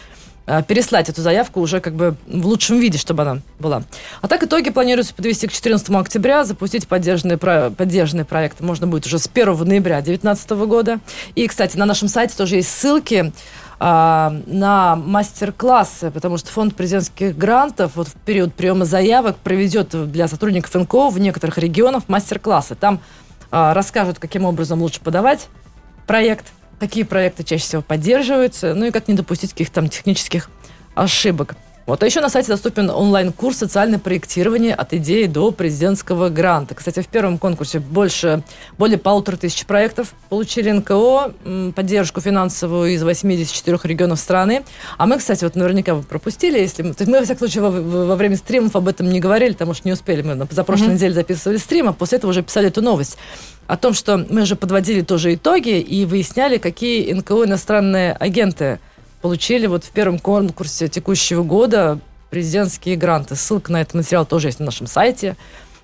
переслать 0.69 1.09
эту 1.09 1.23
заявку 1.23 1.61
уже 1.61 1.81
как 1.81 1.95
бы 1.95 2.15
в 2.27 2.47
лучшем 2.47 2.79
виде, 2.79 2.99
чтобы 2.99 3.23
она 3.23 3.41
была. 3.59 3.83
А 4.23 4.29
так 4.29 4.43
итоги 4.45 4.71
планируется 4.71 5.15
подвести 5.15 5.49
к 5.49 5.53
14 5.53 5.91
октября, 5.91 6.45
запустить 6.45 6.87
поддержанные, 6.87 7.37
про- 7.37 7.71
поддержанные 7.71 8.25
проекты 8.25 8.65
можно 8.65 8.87
будет 8.87 9.07
уже 9.07 9.19
с 9.19 9.29
1 9.33 9.65
ноября 9.65 9.97
2019 9.97 10.51
года. 10.67 11.01
И, 11.35 11.47
кстати, 11.49 11.77
на 11.77 11.85
нашем 11.85 12.09
сайте 12.09 12.37
тоже 12.37 12.57
есть 12.57 12.71
ссылки 12.71 13.33
а, 13.79 14.35
на 14.47 14.97
мастер-классы, 14.97 16.11
потому 16.11 16.39
что 16.39 16.51
фонд 16.51 16.75
президентских 16.75 17.37
грантов 17.37 17.93
вот 17.95 18.09
в 18.09 18.15
период 18.15 18.55
приема 18.55 18.85
заявок 18.85 19.37
проведет 19.37 20.11
для 20.11 20.29
сотрудников 20.29 20.75
НКО 20.75 21.11
в 21.11 21.19
некоторых 21.19 21.59
регионах 21.59 22.05
мастер-классы. 22.09 22.75
Там 22.75 23.01
а, 23.51 23.75
расскажут, 23.75 24.19
каким 24.19 24.45
образом 24.45 24.81
лучше 24.81 25.01
подавать 25.01 25.49
проект, 26.07 26.53
какие 26.79 27.05
проекты 27.05 27.45
чаще 27.45 27.65
всего 27.65 27.83
поддерживаются, 27.83 28.75
ну 28.75 28.87
и 28.87 28.91
как 28.91 29.09
не 29.09 29.15
допустить 29.15 29.53
каких-то 29.53 29.77
там 29.77 29.89
технических 29.89 30.51
ошибок. 30.95 31.57
Вот. 31.87 32.03
А 32.03 32.07
еще 32.07 32.21
на 32.21 32.29
сайте 32.29 32.49
доступен 32.49 32.91
онлайн-курс 32.91 33.59
«Социальное 33.59 34.01
проектирование 34.01 34.75
от 34.75 34.93
идеи 34.93 35.27
до 35.27 35.53
президентского 35.53 36.31
гранта». 36.31 36.75
Кстати, 36.75 37.01
в 37.01 37.07
первом 37.07 37.39
конкурсе 37.39 37.79
больше, 37.79 38.43
более 38.77 38.99
полутора 38.99 39.37
тысяч 39.37 39.65
проектов 39.67 40.13
получили 40.29 40.73
НКО, 40.73 41.33
поддержку 41.77 42.21
финансовую 42.21 42.93
из 42.93 43.05
84 43.05 43.79
регионов 43.85 44.19
страны. 44.19 44.65
А 44.99 45.07
мы, 45.07 45.19
кстати, 45.19 45.45
вот 45.45 45.55
наверняка 45.55 45.95
вы 45.95 46.03
пропустили, 46.03 46.59
если 46.59 46.83
мы... 46.83 46.93
То 46.95 47.03
есть 47.03 47.13
мы, 47.13 47.19
во 47.21 47.25
всяком 47.25 47.39
случае, 47.39 47.63
во, 47.63 47.71
во 47.71 48.17
время 48.17 48.37
стримов 48.37 48.75
об 48.75 48.89
этом 48.89 49.09
не 49.09 49.21
говорили, 49.21 49.53
потому 49.53 49.73
что 49.73 49.87
не 49.87 49.93
успели. 49.93 50.23
Мы 50.23 50.45
за 50.51 50.65
прошлой 50.65 50.87
Мгм. 50.87 50.95
неделе 50.95 51.15
записывали 51.15 51.57
стрим, 51.57 51.89
а 51.89 51.93
после 51.93 52.19
этого 52.19 52.33
уже 52.33 52.43
писали 52.43 52.67
эту 52.67 52.83
новость 52.83 53.17
о 53.69 53.77
том, 53.77 53.95
что 53.95 54.17
мы 54.29 54.45
же 54.45 54.57
подводили 54.57 55.03
тоже 55.03 55.35
итоги 55.35 55.79
и 55.81 56.05
выясняли, 56.05 56.59
какие 56.59 57.13
НКО 57.13 57.45
иностранные 57.45 58.13
агенты 58.13 58.81
получили 59.27 59.67
вот 59.67 59.83
в 59.83 59.91
первом 59.91 60.21
конкурсе 60.21 60.87
текущего 60.87 61.43
года 61.43 61.99
президентские 62.31 62.95
гранты. 62.95 63.35
Ссылка 63.35 63.73
на 63.73 63.81
этот 63.81 63.95
материал 63.95 64.25
тоже 64.25 64.47
есть 64.47 64.61
на 64.61 64.67
нашем 64.67 64.87
сайте. 64.87 65.37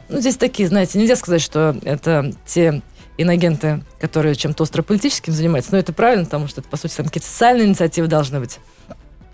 Ну, 0.09 0.21
здесь 0.21 0.37
такие, 0.37 0.69
знаете, 0.69 0.97
нельзя 0.97 1.17
сказать, 1.17 1.43
что 1.43 1.77
это 1.83 2.33
те 2.47 2.83
инагенты, 3.19 3.83
которые 4.01 4.37
чем-то 4.37 4.63
острополитическим 4.63 5.33
занимаются, 5.33 5.73
но 5.73 5.79
это 5.79 5.93
правильно, 5.93 6.25
потому 6.25 6.47
что 6.47 6.61
это, 6.61 6.71
по 6.71 6.77
сути, 6.77 6.95
там 6.95 7.07
какие-то 7.07 7.27
социальные 7.27 7.67
инициативы 7.67 8.07
должны 8.07 8.39
быть. 8.39 8.61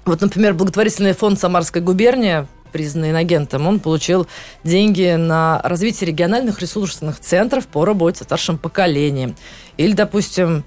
Вот, 0.07 0.23
например, 0.23 0.55
благотворительный 0.55 1.13
фонд 1.13 1.39
Самарской 1.39 1.83
губернии, 1.83 2.47
признанный 2.73 3.11
инагентом, 3.11 3.67
он 3.67 3.79
получил 3.79 4.27
деньги 4.65 5.17
на 5.17 5.61
развитие 5.65 6.09
региональных 6.09 6.63
ресурсных 6.63 7.21
центров 7.21 7.67
по 7.67 7.85
работе 7.85 8.21
со 8.21 8.25
старшим 8.25 8.57
поколением. 8.57 9.37
Или, 9.77 9.93
допустим, 9.93 10.65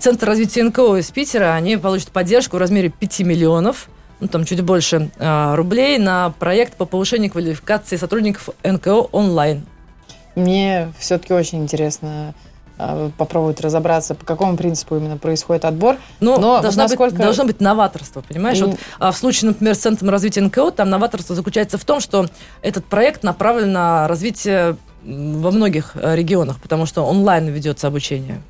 Центр 0.00 0.26
развития 0.26 0.62
НКО 0.64 0.96
из 0.96 1.10
Питера, 1.10 1.54
они 1.54 1.76
получат 1.76 2.08
поддержку 2.10 2.56
в 2.56 2.60
размере 2.60 2.88
5 2.88 3.20
миллионов, 3.20 3.88
ну, 4.20 4.28
там 4.28 4.44
чуть 4.46 4.62
больше 4.62 5.10
а, 5.18 5.54
рублей, 5.56 5.98
на 5.98 6.30
проект 6.38 6.76
по 6.76 6.86
повышению 6.86 7.30
квалификации 7.30 7.96
сотрудников 7.96 8.48
НКО 8.64 9.02
онлайн. 9.12 9.66
Мне 10.34 10.92
все-таки 10.98 11.34
очень 11.34 11.62
интересно 11.62 12.32
а, 12.78 13.10
попробовать 13.18 13.60
разобраться, 13.60 14.14
по 14.14 14.24
какому 14.24 14.56
принципу 14.56 14.96
именно 14.96 15.18
происходит 15.18 15.66
отбор. 15.66 15.96
Но, 16.20 16.38
Но 16.38 16.62
должна 16.62 16.84
насколько- 16.84 17.14
быть, 17.16 17.22
должно 17.24 17.44
быть 17.44 17.60
новаторство, 17.60 18.22
понимаешь? 18.22 18.58
И- 18.58 18.62
Вот, 18.62 18.76
а 18.98 19.12
в 19.12 19.16
случае, 19.18 19.50
например, 19.50 19.74
с 19.74 19.78
Центром 19.78 20.08
развития 20.08 20.40
НКО, 20.40 20.70
там 20.70 20.88
новаторство 20.88 21.34
заключается 21.34 21.76
в 21.76 21.84
том, 21.84 22.00
что 22.00 22.26
этот 22.62 22.86
проект 22.86 23.22
направлен 23.22 23.72
на 23.72 24.08
развитие 24.08 24.76
во 25.04 25.50
многих 25.50 25.92
э, 25.94 26.16
регионах, 26.16 26.60
потому 26.62 26.86
что 26.86 27.02
онлайн 27.04 27.46
ведется 27.48 27.86
обучение. 27.86 28.40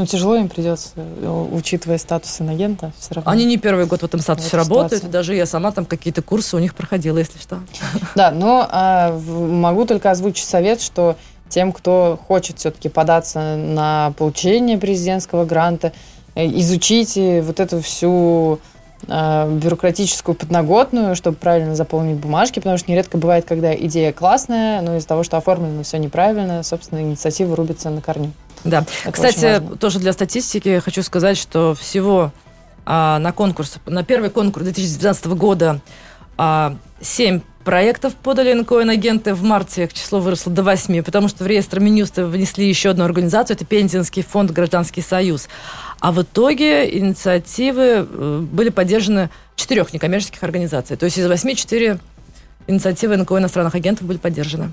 Ну, 0.00 0.06
тяжело 0.06 0.34
им 0.36 0.48
придется, 0.48 0.92
э, 0.96 1.46
учитывая 1.52 1.98
статус 1.98 2.40
инагента, 2.40 2.90
все 2.98 3.12
равно. 3.16 3.30
Они 3.30 3.44
не 3.44 3.58
первый 3.58 3.84
год 3.84 4.00
в 4.00 4.04
этом 4.04 4.20
статусе 4.20 4.48
этой 4.48 4.56
работают, 4.60 4.92
ситуации. 5.02 5.12
даже 5.12 5.34
я 5.34 5.44
сама 5.44 5.72
там 5.72 5.84
какие-то 5.84 6.22
курсы 6.22 6.56
у 6.56 6.58
них 6.58 6.74
проходила, 6.74 7.18
если 7.18 7.38
что. 7.38 7.58
Да, 8.14 8.30
но 8.30 8.66
а, 8.70 9.12
в- 9.12 9.46
могу 9.46 9.84
только 9.84 10.10
озвучить 10.10 10.46
совет, 10.46 10.80
что 10.80 11.16
тем, 11.50 11.72
кто 11.72 12.18
хочет 12.28 12.58
все-таки 12.58 12.88
податься 12.88 13.56
на 13.56 14.14
получение 14.16 14.78
президентского 14.78 15.44
гранта, 15.44 15.92
э, 16.34 16.46
изучите 16.46 17.42
вот 17.42 17.60
эту 17.60 17.82
всю 17.82 18.58
бюрократическую 19.06 20.34
подноготную, 20.34 21.16
чтобы 21.16 21.36
правильно 21.36 21.74
заполнить 21.74 22.16
бумажки, 22.16 22.58
потому 22.58 22.76
что 22.76 22.90
нередко 22.90 23.16
бывает, 23.16 23.46
когда 23.46 23.74
идея 23.74 24.12
классная, 24.12 24.82
но 24.82 24.96
из-за 24.96 25.08
того, 25.08 25.22
что 25.22 25.38
оформлено 25.38 25.82
все 25.82 25.96
неправильно, 25.98 26.62
собственно, 26.62 27.00
инициатива 27.00 27.56
рубится 27.56 27.88
на 27.90 28.02
корню. 28.02 28.32
Да. 28.64 28.84
Это 29.04 29.12
Кстати, 29.12 29.62
тоже 29.78 29.98
для 29.98 30.12
статистики 30.12 30.80
хочу 30.80 31.02
сказать, 31.02 31.38
что 31.38 31.74
всего 31.74 32.32
а, 32.84 33.18
на 33.18 33.32
конкурс, 33.32 33.76
на 33.86 34.04
первый 34.04 34.30
конкурс 34.30 34.64
2019 34.64 35.26
года 35.28 35.80
а, 36.36 36.76
7 37.00 37.40
проектов 37.64 38.14
подали 38.16 38.52
НКО-агенты. 38.52 39.34
В 39.34 39.42
марте 39.42 39.84
их 39.84 39.94
число 39.94 40.20
выросло 40.20 40.52
до 40.52 40.62
8, 40.62 41.02
потому 41.02 41.28
что 41.28 41.44
в 41.44 41.46
реестр 41.46 41.80
Минюста 41.80 42.26
внесли 42.26 42.68
еще 42.68 42.90
одну 42.90 43.04
организацию, 43.04 43.56
это 43.56 43.64
Пензенский 43.64 44.22
фонд 44.22 44.50
«Гражданский 44.50 45.02
союз». 45.02 45.48
А 46.00 46.12
в 46.12 46.22
итоге 46.22 46.98
инициативы 46.98 48.06
э, 48.08 48.44
были 48.50 48.70
поддержаны 48.70 49.28
четырех 49.54 49.92
некоммерческих 49.92 50.42
организаций. 50.42 50.96
То 50.96 51.04
есть 51.04 51.18
из 51.18 51.26
восьми 51.26 51.54
четыре 51.54 51.98
инициативы 52.66 53.16
НКО 53.18 53.38
иностранных 53.38 53.74
агентов 53.74 54.06
были 54.06 54.18
поддержаны. 54.18 54.72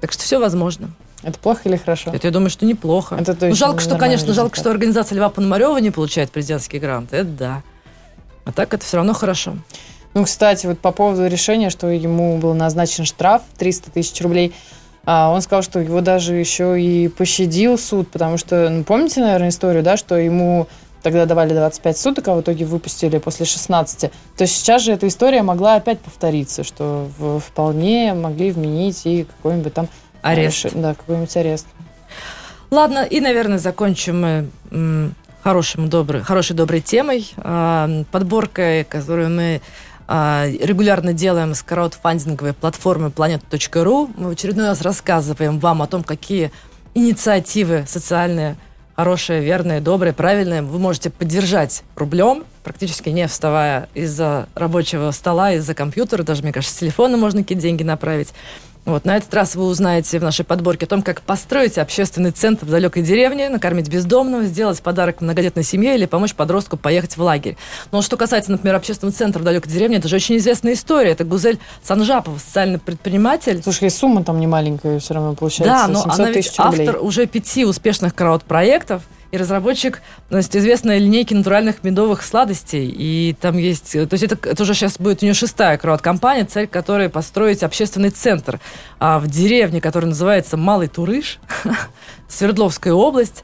Так 0.00 0.12
что 0.12 0.22
все 0.22 0.38
возможно. 0.38 0.90
Это 1.24 1.38
плохо 1.38 1.62
или 1.64 1.76
хорошо? 1.76 2.10
Это, 2.12 2.26
я 2.26 2.30
думаю, 2.30 2.50
что 2.50 2.66
неплохо. 2.66 3.16
Это 3.18 3.34
ну, 3.46 3.54
жалко, 3.54 3.80
что, 3.80 3.96
конечно, 3.96 4.26
жалко, 4.34 4.54
результат. 4.54 4.60
что 4.60 4.70
организация 4.70 5.16
Льва 5.16 5.30
Пономарева 5.30 5.78
не 5.78 5.90
получает 5.90 6.30
президентский 6.30 6.78
грант. 6.78 7.12
Это 7.12 7.24
да. 7.24 7.62
А 8.44 8.52
так 8.52 8.74
это 8.74 8.84
все 8.84 8.98
равно 8.98 9.14
хорошо. 9.14 9.54
Ну, 10.12 10.24
кстати, 10.24 10.66
вот 10.66 10.78
по 10.78 10.92
поводу 10.92 11.26
решения, 11.26 11.70
что 11.70 11.88
ему 11.88 12.36
был 12.38 12.54
назначен 12.54 13.04
штраф 13.04 13.42
300 13.56 13.90
тысяч 13.90 14.20
рублей, 14.20 14.54
а, 15.06 15.30
он 15.30 15.42
сказал, 15.42 15.62
что 15.62 15.80
его 15.80 16.00
даже 16.00 16.34
еще 16.34 16.80
и 16.80 17.08
пощадил 17.08 17.78
суд, 17.78 18.08
потому 18.10 18.38
что, 18.38 18.68
ну, 18.70 18.84
помните, 18.84 19.20
наверное, 19.20 19.48
историю, 19.48 19.82
да, 19.82 19.96
что 19.96 20.16
ему 20.16 20.66
тогда 21.02 21.26
давали 21.26 21.52
25 21.52 21.98
суток, 21.98 22.28
а 22.28 22.34
в 22.34 22.40
итоге 22.40 22.64
выпустили 22.64 23.18
после 23.18 23.44
16. 23.44 24.00
То 24.00 24.10
есть 24.38 24.56
сейчас 24.56 24.82
же 24.82 24.92
эта 24.92 25.06
история 25.06 25.42
могла 25.42 25.74
опять 25.76 26.00
повториться, 26.00 26.64
что 26.64 27.08
вполне 27.46 28.14
могли 28.14 28.50
вменить 28.50 29.02
и 29.04 29.24
какой-нибудь 29.24 29.74
там... 29.74 29.88
Арест. 30.32 30.56
ш- 30.58 30.70
Да, 30.74 30.94
какой-нибудь 30.94 31.36
арест. 31.36 31.66
Ладно, 32.70 33.04
и, 33.04 33.20
наверное, 33.20 33.58
закончим 33.58 34.20
мы 34.20 35.10
хорошим, 35.42 35.88
доброй, 35.88 36.22
хорошей, 36.22 36.56
доброй 36.56 36.80
темой, 36.80 37.30
а, 37.36 37.88
подборкой, 38.10 38.84
которую 38.84 39.30
мы 39.30 39.60
а, 40.08 40.46
регулярно 40.60 41.12
делаем 41.12 41.54
с 41.54 41.62
краудфандинговой 41.62 42.52
платформы 42.54 43.08
planet.ru. 43.08 44.10
Мы 44.16 44.28
в 44.30 44.32
очередной 44.32 44.66
раз 44.68 44.80
рассказываем 44.82 45.58
вам 45.58 45.82
о 45.82 45.86
том, 45.86 46.02
какие 46.02 46.50
инициативы 46.94 47.84
социальные, 47.86 48.56
хорошие, 48.96 49.40
верные, 49.42 49.80
добрые, 49.80 50.12
правильные, 50.12 50.62
вы 50.62 50.78
можете 50.78 51.10
поддержать 51.10 51.82
рублем, 51.96 52.44
практически 52.62 53.08
не 53.10 53.26
вставая 53.28 53.88
из-за 53.94 54.48
рабочего 54.54 55.10
стола, 55.10 55.52
из-за 55.54 55.74
компьютера, 55.74 56.22
даже, 56.22 56.42
мне 56.42 56.52
кажется, 56.52 56.74
с 56.74 56.78
телефона 56.78 57.16
можно 57.16 57.42
какие-то 57.42 57.62
деньги 57.62 57.82
направить. 57.82 58.32
Вот, 58.84 59.06
на 59.06 59.16
этот 59.16 59.32
раз 59.32 59.54
вы 59.54 59.64
узнаете 59.64 60.18
в 60.18 60.22
нашей 60.22 60.44
подборке 60.44 60.84
о 60.84 60.88
том, 60.88 61.02
как 61.02 61.22
построить 61.22 61.78
общественный 61.78 62.32
центр 62.32 62.66
в 62.66 62.70
далекой 62.70 63.02
деревне, 63.02 63.48
накормить 63.48 63.88
бездомного, 63.88 64.44
сделать 64.44 64.82
подарок 64.82 65.22
многодетной 65.22 65.62
семье 65.62 65.94
или 65.94 66.04
помочь 66.04 66.34
подростку 66.34 66.76
поехать 66.76 67.16
в 67.16 67.22
лагерь. 67.22 67.56
Но 67.92 68.02
что 68.02 68.18
касается, 68.18 68.50
например, 68.50 68.74
общественного 68.76 69.16
центра 69.16 69.40
в 69.40 69.42
далекой 69.42 69.72
деревне, 69.72 69.96
это 69.96 70.08
же 70.08 70.16
очень 70.16 70.36
известная 70.36 70.74
история. 70.74 71.12
Это 71.12 71.24
Гузель 71.24 71.58
Санжапова, 71.82 72.38
социальный 72.38 72.78
предприниматель. 72.78 73.62
Слушай, 73.62 73.88
и 73.88 73.90
сумма 73.90 74.22
там 74.22 74.38
не 74.38 74.46
маленькая 74.46 74.98
все 74.98 75.14
равно 75.14 75.34
получается. 75.34 75.86
Да, 75.86 75.88
но 75.88 76.02
700 76.02 76.18
она 76.18 76.30
ведь 76.30 76.34
тысяч 76.34 76.58
рублей. 76.58 76.86
автор 76.88 77.02
уже 77.02 77.26
пяти 77.26 77.64
успешных 77.64 78.14
крауд-проектов 78.14 79.02
и 79.34 79.36
разработчик 79.36 80.00
значит, 80.30 80.54
известной 80.54 81.00
линейки 81.00 81.34
натуральных 81.34 81.82
медовых 81.82 82.22
сладостей. 82.22 82.88
И 82.88 83.34
там 83.40 83.58
есть... 83.58 83.90
То 83.92 84.08
есть 84.12 84.22
это, 84.22 84.38
это 84.48 84.62
уже 84.62 84.74
сейчас 84.74 84.96
будет 84.96 85.22
у 85.22 85.26
нее 85.26 85.34
шестая 85.34 85.76
крауд-компания, 85.76 86.44
цель 86.44 86.68
которой 86.68 87.08
построить 87.08 87.64
общественный 87.64 88.10
центр 88.10 88.60
а, 89.00 89.18
в 89.18 89.26
деревне, 89.26 89.80
которая 89.80 90.10
называется 90.10 90.56
Малый 90.56 90.86
Турыш, 90.86 91.40
Свердловская 92.28 92.92
область. 92.92 93.42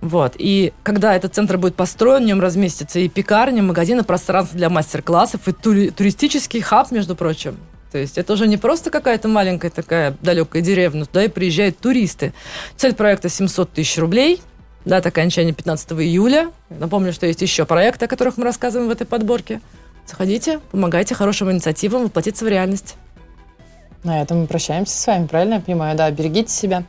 Вот. 0.00 0.36
И 0.38 0.72
когда 0.82 1.14
этот 1.14 1.34
центр 1.34 1.58
будет 1.58 1.74
построен, 1.74 2.22
в 2.22 2.26
нем 2.26 2.40
разместится 2.40 2.98
и 2.98 3.08
пекарня, 3.08 3.62
магазин, 3.62 4.00
и 4.00 4.04
пространство 4.04 4.56
для 4.56 4.70
мастер-классов, 4.70 5.46
и 5.48 5.50
тури- 5.50 5.90
туристический 5.90 6.62
хаб, 6.62 6.90
между 6.92 7.14
прочим. 7.14 7.58
То 7.92 7.98
есть 7.98 8.16
это 8.16 8.32
уже 8.32 8.46
не 8.46 8.56
просто 8.56 8.90
какая-то 8.90 9.28
маленькая 9.28 9.70
такая 9.70 10.16
далекая 10.22 10.62
деревня, 10.62 11.04
туда 11.04 11.24
и 11.24 11.28
приезжают 11.28 11.78
туристы. 11.78 12.32
Цель 12.76 12.94
проекта 12.94 13.28
700 13.28 13.72
тысяч 13.72 13.98
рублей. 13.98 14.40
Дата 14.86 15.08
окончания 15.08 15.52
15 15.52 15.92
июля. 15.94 16.52
Напомню, 16.70 17.12
что 17.12 17.26
есть 17.26 17.42
еще 17.42 17.66
проекты, 17.66 18.04
о 18.04 18.08
которых 18.08 18.36
мы 18.36 18.44
рассказываем 18.44 18.88
в 18.88 18.92
этой 18.92 19.04
подборке. 19.04 19.60
Заходите, 20.06 20.60
помогайте 20.70 21.12
хорошим 21.16 21.50
инициативам 21.50 22.04
воплотиться 22.04 22.44
в 22.44 22.48
реальность. 22.48 22.94
На 24.04 24.22
этом 24.22 24.42
мы 24.42 24.46
прощаемся 24.46 24.96
с 24.96 25.04
вами, 25.08 25.26
правильно 25.26 25.54
я 25.54 25.60
понимаю? 25.60 25.96
Да, 25.96 26.08
берегите 26.12 26.52
себя. 26.52 26.84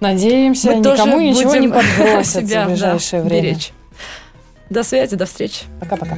Надеемся, 0.00 0.70
мы 0.70 0.76
никому 0.76 1.20
ничего 1.20 1.54
не 1.56 1.68
подбросят 1.98 2.46
себя, 2.46 2.64
в 2.64 2.68
ближайшее 2.68 3.22
да, 3.22 3.28
время. 3.28 3.42
Беречь. 3.42 3.72
До 4.70 4.82
связи, 4.82 5.14
до 5.14 5.26
встречи. 5.26 5.64
Пока-пока. 5.80 6.16